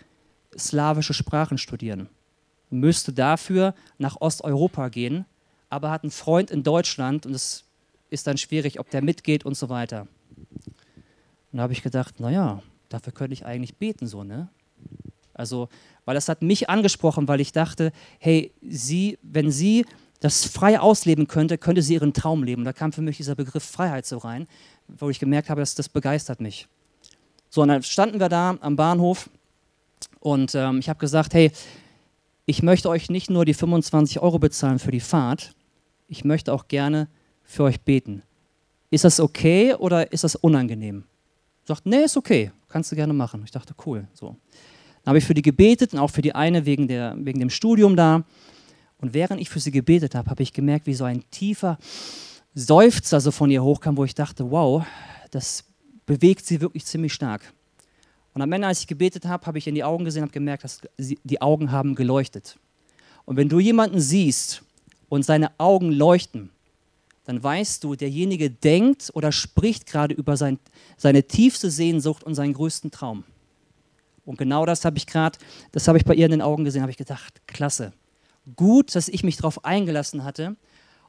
slawische 0.58 1.14
Sprachen 1.14 1.56
studieren. 1.56 2.10
Müsste 2.68 3.14
dafür 3.14 3.74
nach 3.96 4.20
Osteuropa 4.20 4.90
gehen, 4.90 5.24
aber 5.70 5.90
hat 5.90 6.02
einen 6.02 6.10
Freund 6.10 6.50
in 6.50 6.62
Deutschland 6.62 7.24
und 7.24 7.32
es 7.32 7.64
ist 8.10 8.26
dann 8.26 8.36
schwierig, 8.36 8.78
ob 8.78 8.90
der 8.90 9.00
mitgeht 9.00 9.46
und 9.46 9.56
so 9.56 9.70
weiter. 9.70 10.06
Und 11.56 11.60
da 11.60 11.62
habe 11.62 11.72
ich 11.72 11.82
gedacht, 11.82 12.20
naja, 12.20 12.62
dafür 12.90 13.14
könnte 13.14 13.32
ich 13.32 13.46
eigentlich 13.46 13.76
beten, 13.76 14.06
so, 14.06 14.22
ne? 14.22 14.50
Also, 15.32 15.70
weil 16.04 16.14
das 16.14 16.28
hat 16.28 16.42
mich 16.42 16.68
angesprochen, 16.68 17.28
weil 17.28 17.40
ich 17.40 17.50
dachte, 17.50 17.92
hey, 18.18 18.52
sie, 18.60 19.18
wenn 19.22 19.50
sie 19.50 19.86
das 20.20 20.44
frei 20.44 20.78
ausleben 20.78 21.28
könnte, 21.28 21.56
könnte 21.56 21.80
sie 21.80 21.94
ihren 21.94 22.12
Traum 22.12 22.44
leben. 22.44 22.64
Da 22.64 22.74
kam 22.74 22.92
für 22.92 23.00
mich 23.00 23.16
dieser 23.16 23.34
Begriff 23.36 23.64
Freiheit 23.64 24.04
so 24.04 24.18
rein, 24.18 24.46
wo 24.86 25.08
ich 25.08 25.18
gemerkt 25.18 25.48
habe, 25.48 25.62
dass 25.62 25.74
das 25.74 25.88
begeistert 25.88 26.42
mich. 26.42 26.68
So, 27.48 27.62
und 27.62 27.68
dann 27.68 27.82
standen 27.82 28.20
wir 28.20 28.28
da 28.28 28.58
am 28.60 28.76
Bahnhof 28.76 29.30
und 30.20 30.54
ähm, 30.54 30.80
ich 30.80 30.90
habe 30.90 30.98
gesagt, 30.98 31.32
hey, 31.32 31.52
ich 32.44 32.62
möchte 32.62 32.90
euch 32.90 33.08
nicht 33.08 33.30
nur 33.30 33.46
die 33.46 33.54
25 33.54 34.20
Euro 34.20 34.38
bezahlen 34.38 34.78
für 34.78 34.90
die 34.90 35.00
Fahrt, 35.00 35.54
ich 36.06 36.22
möchte 36.22 36.52
auch 36.52 36.68
gerne 36.68 37.08
für 37.44 37.62
euch 37.62 37.80
beten. 37.80 38.24
Ist 38.90 39.04
das 39.04 39.20
okay 39.20 39.72
oder 39.72 40.12
ist 40.12 40.22
das 40.22 40.36
unangenehm? 40.36 41.04
Sagt, 41.66 41.84
nee, 41.84 42.04
ist 42.04 42.16
okay, 42.16 42.52
kannst 42.68 42.92
du 42.92 42.96
gerne 42.96 43.12
machen. 43.12 43.42
Ich 43.44 43.50
dachte, 43.50 43.74
cool. 43.84 44.06
So. 44.14 44.36
Dann 45.02 45.10
habe 45.10 45.18
ich 45.18 45.24
für 45.24 45.34
die 45.34 45.42
gebetet 45.42 45.92
und 45.92 45.98
auch 45.98 46.10
für 46.10 46.22
die 46.22 46.34
eine 46.34 46.64
wegen, 46.64 46.86
der, 46.86 47.16
wegen 47.18 47.40
dem 47.40 47.50
Studium 47.50 47.96
da. 47.96 48.24
Und 48.98 49.14
während 49.14 49.40
ich 49.40 49.50
für 49.50 49.60
sie 49.60 49.72
gebetet 49.72 50.14
habe, 50.14 50.30
habe 50.30 50.42
ich 50.42 50.52
gemerkt, 50.52 50.86
wie 50.86 50.94
so 50.94 51.04
ein 51.04 51.28
tiefer 51.30 51.78
Seufzer 52.54 53.20
so 53.20 53.30
von 53.30 53.50
ihr 53.50 53.62
hochkam, 53.62 53.96
wo 53.96 54.04
ich 54.04 54.14
dachte, 54.14 54.50
wow, 54.50 54.86
das 55.30 55.64
bewegt 56.06 56.46
sie 56.46 56.60
wirklich 56.60 56.86
ziemlich 56.86 57.12
stark. 57.12 57.52
Und 58.32 58.42
am 58.42 58.52
Ende, 58.52 58.68
als 58.68 58.80
ich 58.80 58.86
gebetet 58.86 59.26
habe, 59.26 59.44
habe 59.46 59.58
ich 59.58 59.66
in 59.66 59.74
die 59.74 59.84
Augen 59.84 60.04
gesehen 60.04 60.22
und 60.22 60.28
habe 60.28 60.34
gemerkt, 60.34 60.64
dass 60.64 60.80
sie, 60.96 61.18
die 61.24 61.42
Augen 61.42 61.72
haben 61.72 61.94
geleuchtet. 61.94 62.58
Und 63.24 63.36
wenn 63.36 63.48
du 63.48 63.58
jemanden 63.58 64.00
siehst 64.00 64.62
und 65.08 65.24
seine 65.24 65.58
Augen 65.58 65.90
leuchten, 65.90 66.50
dann 67.26 67.42
weißt 67.42 67.82
du, 67.82 67.96
derjenige 67.96 68.50
denkt 68.50 69.10
oder 69.12 69.32
spricht 69.32 69.86
gerade 69.86 70.14
über 70.14 70.36
sein, 70.36 70.60
seine 70.96 71.24
tiefste 71.24 71.72
Sehnsucht 71.72 72.22
und 72.22 72.36
seinen 72.36 72.54
größten 72.54 72.92
Traum. 72.92 73.24
Und 74.24 74.38
genau 74.38 74.64
das 74.64 74.84
habe 74.84 74.96
ich 74.96 75.08
gerade, 75.08 75.36
das 75.72 75.88
habe 75.88 75.98
ich 75.98 76.04
bei 76.04 76.14
ihr 76.14 76.26
in 76.26 76.30
den 76.30 76.42
Augen 76.42 76.64
gesehen, 76.64 76.82
habe 76.82 76.92
ich 76.92 76.96
gedacht, 76.96 77.42
klasse. 77.48 77.92
Gut, 78.54 78.94
dass 78.94 79.08
ich 79.08 79.24
mich 79.24 79.36
darauf 79.36 79.64
eingelassen 79.64 80.22
hatte 80.22 80.54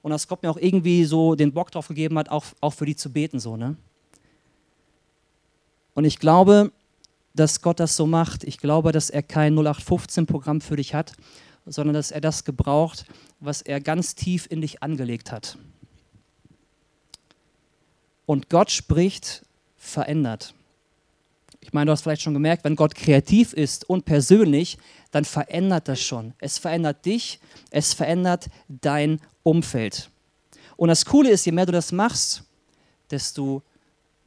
und 0.01 0.09
dass 0.09 0.27
Gott 0.27 0.41
mir 0.41 0.49
auch 0.49 0.57
irgendwie 0.57 1.05
so 1.05 1.35
den 1.35 1.53
Bock 1.53 1.69
drauf 1.69 1.87
gegeben 1.87 2.17
hat, 2.17 2.29
auch, 2.29 2.45
auch 2.61 2.73
für 2.73 2.87
die 2.87 2.95
zu 2.95 3.11
beten. 3.11 3.39
So, 3.39 3.55
ne? 3.55 3.75
Und 5.93 6.05
ich 6.05 6.17
glaube, 6.17 6.71
dass 7.35 7.61
Gott 7.61 7.79
das 7.79 7.95
so 7.95 8.07
macht. 8.07 8.43
Ich 8.43 8.57
glaube, 8.57 8.91
dass 8.91 9.11
er 9.11 9.21
kein 9.21 9.55
0815-Programm 9.55 10.61
für 10.61 10.77
dich 10.77 10.95
hat, 10.95 11.13
sondern 11.67 11.93
dass 11.93 12.09
er 12.09 12.21
das 12.21 12.43
gebraucht, 12.43 13.05
was 13.39 13.61
er 13.61 13.79
ganz 13.81 14.15
tief 14.15 14.47
in 14.49 14.61
dich 14.61 14.81
angelegt 14.81 15.31
hat. 15.31 15.59
Und 18.27 18.49
Gott 18.49 18.69
spricht 18.69 19.43
verändert. 19.77 20.53
Ich 21.61 21.73
meine, 21.73 21.87
du 21.87 21.91
hast 21.93 22.01
vielleicht 22.01 22.21
schon 22.21 22.33
gemerkt, 22.33 22.63
wenn 22.63 22.75
Gott 22.75 22.93
kreativ 22.93 23.53
ist 23.53 23.89
und 23.89 24.05
persönlich, 24.05 24.77
dann 25.11 25.25
verändert 25.25 25.87
das 25.87 26.01
schon. 26.01 26.33
Es 26.37 26.59
verändert 26.59 27.05
dich, 27.05 27.39
es 27.71 27.93
verändert 27.93 28.49
dein 28.67 29.19
Umfeld. 29.43 30.11
Und 30.75 30.89
das 30.89 31.05
Coole 31.05 31.31
ist, 31.31 31.45
je 31.45 31.51
mehr 31.51 31.65
du 31.65 31.71
das 31.71 31.91
machst, 31.91 32.43
desto 33.09 33.63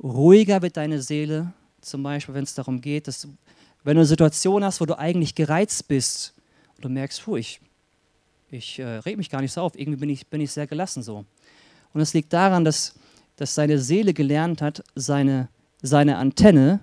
ruhiger 0.03 0.63
wird 0.63 0.77
deine 0.77 1.01
Seele. 1.01 1.53
Zum 1.83 2.03
Beispiel, 2.03 2.35
wenn 2.35 2.45
es 2.45 2.55
darum 2.55 2.81
geht, 2.81 3.07
dass 3.07 3.29
wenn 3.85 3.95
du 3.95 4.01
eine 4.01 4.07
Situation 4.07 4.65
hast, 4.65 4.81
wo 4.81 4.87
du 4.87 4.99
eigentlich 4.99 5.35
gereizt 5.35 5.89
bist 5.89 6.35
und 6.77 6.85
du 6.85 6.89
merkst, 6.89 7.23
puh, 7.23 7.37
ich, 7.37 7.61
ich 8.51 8.79
äh, 8.79 8.85
reg 8.85 9.17
mich 9.17 9.31
gar 9.31 9.41
nicht 9.43 9.53
so 9.53 9.61
auf, 9.61 9.79
irgendwie 9.79 10.01
bin 10.01 10.11
ich, 10.11 10.27
bin 10.27 10.41
ich 10.41 10.51
sehr 10.51 10.67
gelassen 10.67 11.03
so. 11.03 11.25
Und 11.93 12.01
es 12.01 12.15
liegt 12.15 12.33
daran, 12.33 12.65
dass, 12.65 12.95
dass 13.41 13.55
seine 13.55 13.79
Seele 13.79 14.13
gelernt 14.13 14.61
hat, 14.61 14.85
seine, 14.95 15.49
seine 15.81 16.19
Antenne 16.19 16.81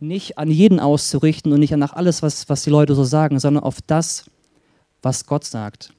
nicht 0.00 0.38
an 0.38 0.50
jeden 0.50 0.80
auszurichten 0.80 1.52
und 1.52 1.60
nicht 1.60 1.76
nach 1.76 1.92
alles, 1.92 2.22
was, 2.22 2.48
was 2.48 2.62
die 2.62 2.70
Leute 2.70 2.94
so 2.94 3.04
sagen, 3.04 3.38
sondern 3.38 3.62
auf 3.62 3.82
das, 3.86 4.24
was 5.02 5.26
Gott 5.26 5.44
sagt. 5.44 5.92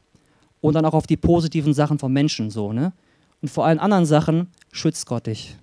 Und 0.62 0.73
dann 0.73 0.83
auch 0.83 0.95
auf 0.95 1.05
die 1.05 1.15
positiven 1.15 1.75
Sachen 1.75 1.99
von 1.99 2.12
Menschen 2.12 2.49
so. 2.49 2.73
Ne? 2.73 2.91
Und 3.43 3.49
vor 3.49 3.67
allen 3.67 3.77
anderen 3.77 4.07
Sachen 4.07 4.47
schützt 4.71 5.05
Gott 5.05 5.27
dich. 5.27 5.55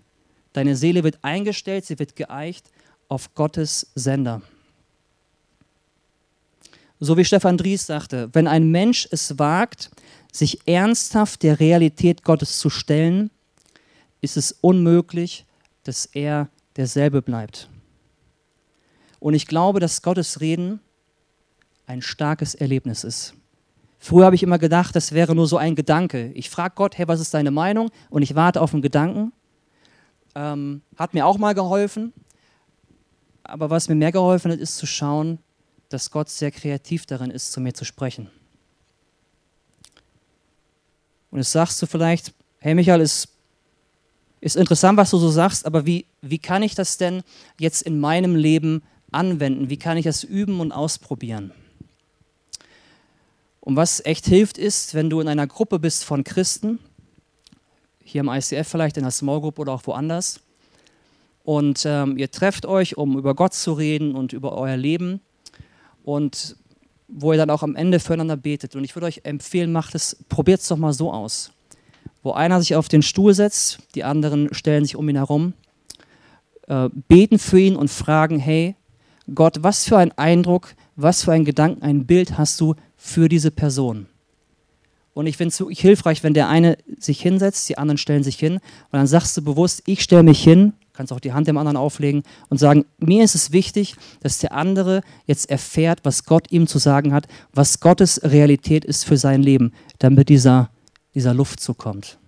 Deine 0.52 0.76
Seele 0.76 1.02
wird 1.02 1.18
eingestellt, 1.22 1.84
sie 1.84 1.98
wird 1.98 2.14
geeicht 2.14 2.70
auf 3.08 3.34
Gottes 3.34 3.90
Sender. 3.96 4.42
So 7.00 7.16
wie 7.16 7.24
Stefan 7.24 7.56
Dries 7.56 7.84
sagte, 7.84 8.30
wenn 8.32 8.46
ein 8.46 8.70
Mensch 8.70 9.08
es 9.10 9.40
wagt, 9.40 9.90
sich 10.34 10.66
ernsthaft 10.66 11.44
der 11.44 11.60
Realität 11.60 12.24
Gottes 12.24 12.58
zu 12.58 12.68
stellen, 12.68 13.30
ist 14.20 14.36
es 14.36 14.52
unmöglich, 14.60 15.46
dass 15.84 16.06
er 16.06 16.48
derselbe 16.76 17.22
bleibt. 17.22 17.68
Und 19.20 19.34
ich 19.34 19.46
glaube, 19.46 19.78
dass 19.78 20.02
Gottes 20.02 20.40
Reden 20.40 20.80
ein 21.86 22.02
starkes 22.02 22.54
Erlebnis 22.54 23.04
ist. 23.04 23.34
Früher 23.98 24.24
habe 24.26 24.34
ich 24.34 24.42
immer 24.42 24.58
gedacht, 24.58 24.96
das 24.96 25.12
wäre 25.12 25.34
nur 25.34 25.46
so 25.46 25.56
ein 25.56 25.76
Gedanke. 25.76 26.32
Ich 26.34 26.50
frage 26.50 26.74
Gott, 26.74 26.98
hey, 26.98 27.06
was 27.06 27.20
ist 27.20 27.32
deine 27.32 27.50
Meinung? 27.50 27.90
Und 28.10 28.22
ich 28.22 28.34
warte 28.34 28.60
auf 28.60 28.72
einen 28.72 28.82
Gedanken. 28.82 29.32
Ähm, 30.34 30.82
hat 30.96 31.14
mir 31.14 31.26
auch 31.26 31.38
mal 31.38 31.54
geholfen. 31.54 32.12
Aber 33.44 33.70
was 33.70 33.88
mir 33.88 33.94
mehr 33.94 34.12
geholfen 34.12 34.50
hat, 34.50 34.58
ist 34.58 34.78
zu 34.78 34.86
schauen, 34.86 35.38
dass 35.90 36.10
Gott 36.10 36.28
sehr 36.28 36.50
kreativ 36.50 37.06
darin 37.06 37.30
ist, 37.30 37.52
zu 37.52 37.60
mir 37.60 37.72
zu 37.72 37.84
sprechen. 37.84 38.30
Und 41.34 41.40
jetzt 41.40 41.50
sagst 41.50 41.82
du 41.82 41.86
vielleicht, 41.86 42.32
hey 42.60 42.76
Michael, 42.76 43.00
ist 43.00 43.28
ist 44.40 44.54
interessant, 44.54 44.96
was 44.98 45.10
du 45.10 45.18
so 45.18 45.30
sagst, 45.30 45.66
aber 45.66 45.84
wie, 45.84 46.04
wie 46.22 46.38
kann 46.38 46.62
ich 46.62 46.76
das 46.76 46.96
denn 46.96 47.24
jetzt 47.58 47.82
in 47.82 47.98
meinem 47.98 48.36
Leben 48.36 48.82
anwenden? 49.10 49.68
Wie 49.68 49.78
kann 49.78 49.96
ich 49.96 50.04
das 50.04 50.22
üben 50.22 50.60
und 50.60 50.70
ausprobieren? 50.70 51.50
Und 53.60 53.74
was 53.74 54.04
echt 54.04 54.26
hilft, 54.26 54.58
ist, 54.58 54.94
wenn 54.94 55.10
du 55.10 55.18
in 55.18 55.26
einer 55.26 55.48
Gruppe 55.48 55.80
bist 55.80 56.04
von 56.04 56.22
Christen, 56.22 56.78
hier 58.04 58.20
im 58.20 58.28
ICF 58.28 58.68
vielleicht, 58.68 58.96
in 58.96 59.02
der 59.02 59.10
Small 59.10 59.40
Group 59.40 59.58
oder 59.58 59.72
auch 59.72 59.86
woanders, 59.86 60.40
und 61.42 61.82
ähm, 61.84 62.16
ihr 62.16 62.30
trefft 62.30 62.64
euch, 62.64 62.96
um 62.96 63.18
über 63.18 63.34
Gott 63.34 63.54
zu 63.54 63.72
reden 63.72 64.14
und 64.14 64.32
über 64.32 64.52
euer 64.52 64.76
Leben 64.76 65.20
und 66.04 66.54
wo 67.08 67.32
ihr 67.32 67.38
dann 67.38 67.50
auch 67.50 67.62
am 67.62 67.76
Ende 67.76 68.00
füreinander 68.00 68.36
betet. 68.36 68.76
Und 68.76 68.84
ich 68.84 68.94
würde 68.96 69.06
euch 69.06 69.20
empfehlen, 69.24 69.72
macht 69.72 69.94
es, 69.94 70.16
probiert 70.28 70.60
es 70.60 70.68
doch 70.68 70.76
mal 70.76 70.92
so 70.92 71.12
aus. 71.12 71.52
Wo 72.22 72.32
einer 72.32 72.60
sich 72.60 72.74
auf 72.74 72.88
den 72.88 73.02
Stuhl 73.02 73.34
setzt, 73.34 73.78
die 73.94 74.04
anderen 74.04 74.52
stellen 74.54 74.84
sich 74.84 74.96
um 74.96 75.08
ihn 75.08 75.16
herum, 75.16 75.52
äh, 76.68 76.88
beten 77.08 77.38
für 77.38 77.60
ihn 77.60 77.76
und 77.76 77.90
fragen, 77.90 78.38
hey, 78.38 78.76
Gott, 79.34 79.58
was 79.62 79.84
für 79.84 79.98
ein 79.98 80.12
Eindruck, 80.12 80.74
was 80.96 81.24
für 81.24 81.32
ein 81.32 81.44
Gedanken, 81.44 81.82
ein 81.82 82.06
Bild 82.06 82.38
hast 82.38 82.60
du 82.60 82.74
für 82.96 83.28
diese 83.28 83.50
Person? 83.50 84.06
Und 85.14 85.26
ich 85.26 85.36
finde 85.36 85.50
es 85.50 85.60
wirklich 85.60 85.80
hilfreich, 85.80 86.22
wenn 86.22 86.34
der 86.34 86.48
eine 86.48 86.76
sich 86.98 87.20
hinsetzt, 87.20 87.68
die 87.68 87.78
anderen 87.78 87.98
stellen 87.98 88.24
sich 88.24 88.36
hin 88.36 88.54
und 88.54 88.62
dann 88.92 89.06
sagst 89.06 89.36
du 89.36 89.42
bewusst, 89.42 89.82
ich 89.86 90.02
stelle 90.02 90.24
mich 90.24 90.42
hin, 90.42 90.72
kannst 90.94 91.12
auch 91.12 91.20
die 91.20 91.32
Hand 91.32 91.48
dem 91.48 91.58
anderen 91.58 91.76
auflegen 91.76 92.22
und 92.48 92.58
sagen, 92.58 92.86
mir 92.98 93.24
ist 93.24 93.34
es 93.34 93.52
wichtig, 93.52 93.96
dass 94.20 94.38
der 94.38 94.52
andere 94.52 95.02
jetzt 95.26 95.50
erfährt, 95.50 96.00
was 96.04 96.24
Gott 96.24 96.50
ihm 96.50 96.66
zu 96.66 96.78
sagen 96.78 97.12
hat, 97.12 97.26
was 97.52 97.80
Gottes 97.80 98.20
Realität 98.22 98.84
ist 98.84 99.04
für 99.04 99.16
sein 99.16 99.42
Leben, 99.42 99.72
damit 99.98 100.28
dieser, 100.28 100.70
dieser 101.14 101.34
Luftzug 101.34 101.78
kommt. 101.78 102.18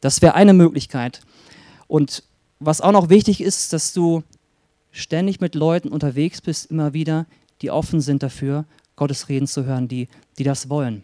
Das 0.00 0.22
wäre 0.22 0.34
eine 0.34 0.54
Möglichkeit. 0.54 1.20
Und 1.88 2.22
was 2.60 2.80
auch 2.80 2.92
noch 2.92 3.08
wichtig 3.08 3.40
ist, 3.40 3.72
dass 3.72 3.92
du 3.92 4.22
ständig 4.92 5.40
mit 5.40 5.54
Leuten 5.54 5.88
unterwegs 5.88 6.40
bist, 6.40 6.70
immer 6.70 6.94
wieder, 6.94 7.26
die 7.62 7.70
offen 7.70 8.00
sind 8.00 8.22
dafür, 8.22 8.64
Gottes 8.94 9.28
Reden 9.28 9.46
zu 9.46 9.64
hören, 9.64 9.88
die, 9.88 10.08
die 10.38 10.44
das 10.44 10.68
wollen. 10.68 11.02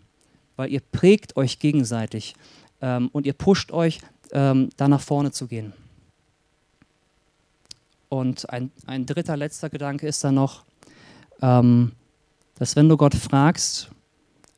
Weil 0.56 0.70
ihr 0.70 0.80
prägt 0.80 1.36
euch 1.36 1.58
gegenseitig 1.58 2.34
ähm, 2.80 3.10
und 3.12 3.26
ihr 3.26 3.32
pusht 3.32 3.72
euch, 3.72 4.00
ähm, 4.32 4.70
da 4.76 4.88
nach 4.88 5.00
vorne 5.00 5.30
zu 5.32 5.46
gehen. 5.46 5.74
Und 8.12 8.50
ein, 8.50 8.70
ein 8.84 9.06
dritter, 9.06 9.38
letzter 9.38 9.70
Gedanke 9.70 10.06
ist 10.06 10.22
dann 10.22 10.34
noch, 10.34 10.64
ähm, 11.40 11.92
dass 12.56 12.76
wenn 12.76 12.86
du 12.86 12.98
Gott 12.98 13.14
fragst, 13.14 13.90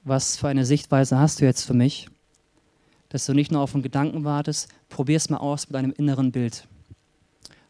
was 0.02 0.36
für 0.36 0.48
eine 0.48 0.64
Sichtweise 0.64 1.20
hast 1.20 1.40
du 1.40 1.44
jetzt 1.44 1.62
für 1.62 1.72
mich, 1.72 2.08
dass 3.10 3.26
du 3.26 3.32
nicht 3.32 3.52
nur 3.52 3.60
auf 3.60 3.72
einen 3.72 3.84
Gedanken 3.84 4.24
wartest, 4.24 4.70
probier 4.88 5.18
es 5.18 5.30
mal 5.30 5.36
aus 5.36 5.68
mit 5.68 5.76
einem 5.76 5.92
inneren 5.92 6.32
Bild. 6.32 6.66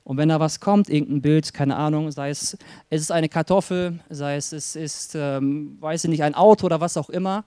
Und 0.04 0.16
wenn 0.16 0.30
da 0.30 0.40
was 0.40 0.58
kommt, 0.58 0.88
irgendein 0.88 1.20
Bild, 1.20 1.52
keine 1.52 1.76
Ahnung, 1.76 2.10
sei 2.12 2.30
es, 2.30 2.56
es 2.88 3.02
ist 3.02 3.12
eine 3.12 3.28
Kartoffel, 3.28 4.00
sei 4.08 4.36
es, 4.36 4.54
es 4.54 4.76
ist, 4.76 5.14
ähm, 5.14 5.76
weiß 5.80 6.04
ich 6.04 6.08
nicht, 6.08 6.22
ein 6.22 6.34
Auto 6.34 6.64
oder 6.64 6.80
was 6.80 6.96
auch 6.96 7.10
immer, 7.10 7.44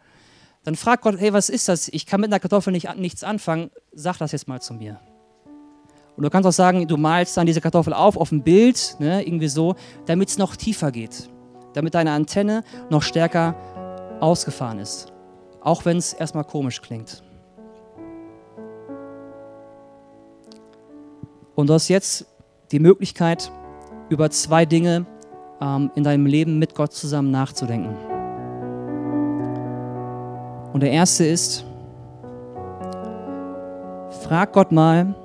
dann 0.64 0.76
frag 0.76 1.02
Gott, 1.02 1.16
hey, 1.18 1.34
was 1.34 1.50
ist 1.50 1.70
das? 1.70 1.88
Ich 1.88 2.06
kann 2.06 2.22
mit 2.22 2.32
einer 2.32 2.40
Kartoffel 2.40 2.72
nicht, 2.72 2.96
nichts 2.98 3.24
anfangen, 3.24 3.72
sag 3.94 4.20
das 4.20 4.32
jetzt 4.32 4.48
mal 4.48 4.62
zu 4.62 4.76
mir. 4.76 5.00
Und 6.18 6.24
du 6.24 6.32
kannst 6.32 6.48
auch 6.48 6.52
sagen, 6.52 6.88
du 6.88 6.98
malst 6.98 7.38
dann 7.38 7.46
diese 7.46 7.62
Kartoffel 7.62 7.94
auf, 7.94 8.18
auf 8.18 8.32
ein 8.32 8.42
Bild, 8.42 8.96
ne, 9.00 9.22
irgendwie 9.22 9.48
so, 9.48 9.76
damit 10.08 10.30
es 10.30 10.40
noch 10.40 10.56
tiefer 10.56 10.92
geht. 10.92 11.30
Damit 11.74 11.94
deine 11.94 12.12
Antenne 12.12 12.64
noch 12.90 13.04
stärker 13.04 13.56
ausgefahren 14.20 14.80
ist. 14.80 15.14
Auch 15.62 15.86
wenn 15.86 15.98
es 15.98 16.14
erstmal 16.14 16.44
komisch 16.44 16.82
klingt. 16.82 17.24
Und 21.54 21.70
du 21.70 21.74
hast 21.74 21.88
jetzt 21.88 22.26
die 22.72 22.80
Möglichkeit, 22.80 23.52
über 24.10 24.32
zwei 24.32 24.66
Dinge 24.66 25.06
ähm, 25.62 25.92
in 25.94 26.04
deinem 26.04 26.26
Leben 26.26 26.58
mit 26.58 26.74
Gott 26.74 26.94
zusammen 26.94 27.30
nachzudenken. 27.30 27.96
Und 30.74 30.82
der 30.82 30.92
erste 30.92 31.26
ist, 31.26 31.64
frag 34.24 34.54
Gott 34.54 34.72
mal, 34.72 35.16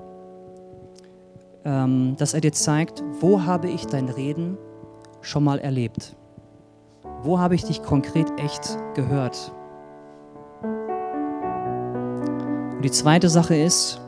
dass 1.65 2.35
er 2.35 2.41
dir 2.41 2.53
zeigt, 2.53 3.03
wo 3.21 3.45
habe 3.45 3.69
ich 3.69 3.87
dein 3.87 4.09
Reden 4.09 4.59
schon 5.21 5.45
mal 5.45 5.59
erlebt? 5.59 6.17
Wo 7.23 7.39
habe 7.39 7.55
ich 7.55 7.65
dich 7.65 7.83
konkret 7.83 8.29
echt 8.41 8.77
gehört? 8.95 9.53
Und 12.77 12.83
die 12.83 12.91
zweite 12.91 13.29
Sache 13.29 13.55
ist, 13.55 14.01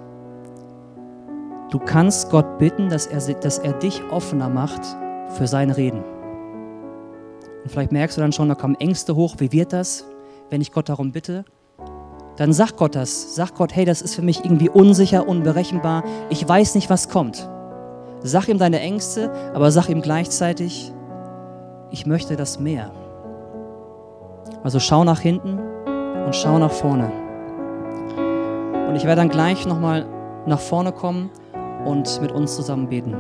du 1.70 1.78
kannst 1.78 2.30
Gott 2.30 2.58
bitten, 2.58 2.88
dass 2.88 3.06
er, 3.06 3.20
dass 3.34 3.58
er 3.58 3.74
dich 3.74 4.02
offener 4.10 4.48
macht 4.48 4.84
für 5.30 5.46
sein 5.46 5.70
Reden. 5.70 6.02
Und 7.62 7.70
vielleicht 7.70 7.92
merkst 7.92 8.16
du 8.16 8.20
dann 8.20 8.32
schon, 8.32 8.48
da 8.48 8.56
kommen 8.56 8.74
Ängste 8.76 9.14
hoch. 9.14 9.36
Wie 9.38 9.52
wird 9.52 9.72
das, 9.72 10.04
wenn 10.50 10.60
ich 10.60 10.72
Gott 10.72 10.88
darum 10.88 11.12
bitte? 11.12 11.44
Dann 12.36 12.52
sag 12.52 12.76
Gott 12.76 12.94
das. 12.94 13.34
Sag 13.34 13.54
Gott, 13.54 13.74
hey, 13.74 13.84
das 13.84 14.02
ist 14.02 14.14
für 14.14 14.22
mich 14.22 14.44
irgendwie 14.44 14.68
unsicher, 14.68 15.28
unberechenbar. 15.28 16.02
Ich 16.30 16.46
weiß 16.46 16.74
nicht, 16.74 16.90
was 16.90 17.08
kommt. 17.08 17.48
Sag 18.22 18.48
ihm 18.48 18.58
deine 18.58 18.80
Ängste, 18.80 19.30
aber 19.54 19.70
sag 19.70 19.88
ihm 19.88 20.02
gleichzeitig, 20.02 20.92
ich 21.90 22.06
möchte 22.06 22.36
das 22.36 22.58
mehr. 22.58 22.90
Also 24.62 24.80
schau 24.80 25.04
nach 25.04 25.20
hinten 25.20 25.58
und 26.24 26.34
schau 26.34 26.58
nach 26.58 26.72
vorne. 26.72 27.12
Und 28.88 28.96
ich 28.96 29.04
werde 29.04 29.20
dann 29.20 29.28
gleich 29.28 29.66
nochmal 29.66 30.06
nach 30.46 30.60
vorne 30.60 30.92
kommen 30.92 31.30
und 31.84 32.20
mit 32.20 32.32
uns 32.32 32.56
zusammen 32.56 32.88
beten. 32.88 33.14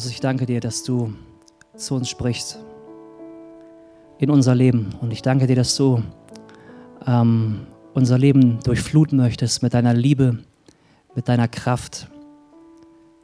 Jesus, 0.00 0.12
ich 0.12 0.20
danke 0.20 0.46
dir, 0.46 0.60
dass 0.60 0.82
du 0.82 1.12
zu 1.76 1.94
uns 1.94 2.08
sprichst 2.08 2.58
in 4.16 4.30
unser 4.30 4.54
Leben. 4.54 4.94
Und 5.02 5.10
ich 5.10 5.20
danke 5.20 5.46
dir, 5.46 5.56
dass 5.56 5.76
du 5.76 6.02
ähm, 7.06 7.66
unser 7.92 8.16
Leben 8.16 8.60
durchfluten 8.60 9.18
möchtest 9.18 9.62
mit 9.62 9.74
deiner 9.74 9.92
Liebe, 9.92 10.38
mit 11.14 11.28
deiner 11.28 11.48
Kraft. 11.48 12.08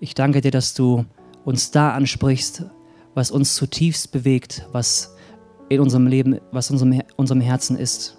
Ich 0.00 0.12
danke 0.12 0.42
dir, 0.42 0.50
dass 0.50 0.74
du 0.74 1.06
uns 1.46 1.70
da 1.70 1.94
ansprichst, 1.94 2.66
was 3.14 3.30
uns 3.30 3.54
zutiefst 3.54 4.12
bewegt, 4.12 4.68
was 4.72 5.16
in 5.70 5.80
unserem 5.80 6.06
Leben, 6.06 6.40
was 6.52 6.70
unserem, 6.70 7.00
unserem 7.16 7.40
Herzen 7.40 7.78
ist. 7.78 8.18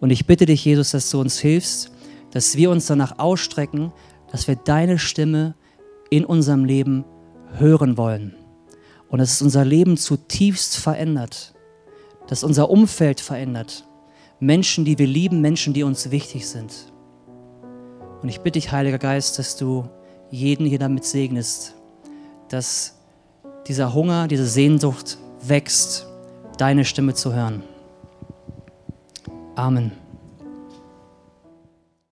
Und 0.00 0.10
ich 0.10 0.26
bitte 0.26 0.46
dich, 0.46 0.64
Jesus, 0.64 0.90
dass 0.90 1.08
du 1.08 1.20
uns 1.20 1.38
hilfst, 1.38 1.92
dass 2.32 2.56
wir 2.56 2.68
uns 2.72 2.86
danach 2.86 3.20
ausstrecken, 3.20 3.92
dass 4.32 4.48
wir 4.48 4.56
deine 4.56 4.98
Stimme 4.98 5.54
in 6.10 6.24
unserem 6.24 6.64
Leben 6.64 7.04
hören 7.58 7.96
wollen. 7.96 8.34
Und 9.08 9.18
dass 9.18 9.32
es 9.32 9.42
unser 9.42 9.64
Leben 9.64 9.96
zutiefst 9.96 10.76
verändert, 10.76 11.54
dass 12.28 12.44
unser 12.44 12.70
Umfeld 12.70 13.20
verändert. 13.20 13.86
Menschen, 14.40 14.84
die 14.84 14.98
wir 14.98 15.06
lieben, 15.06 15.40
Menschen, 15.40 15.74
die 15.74 15.82
uns 15.82 16.10
wichtig 16.10 16.48
sind. 16.48 16.72
Und 18.22 18.28
ich 18.28 18.40
bitte 18.40 18.58
dich, 18.58 18.72
Heiliger 18.72 18.98
Geist, 18.98 19.38
dass 19.38 19.56
du 19.56 19.88
jeden 20.30 20.66
hier 20.66 20.78
damit 20.78 21.04
segnest, 21.04 21.74
dass 22.48 22.98
dieser 23.66 23.94
Hunger, 23.94 24.28
diese 24.28 24.46
Sehnsucht 24.46 25.18
wächst, 25.42 26.06
deine 26.58 26.84
Stimme 26.84 27.14
zu 27.14 27.32
hören. 27.34 27.62
Amen. 29.54 30.01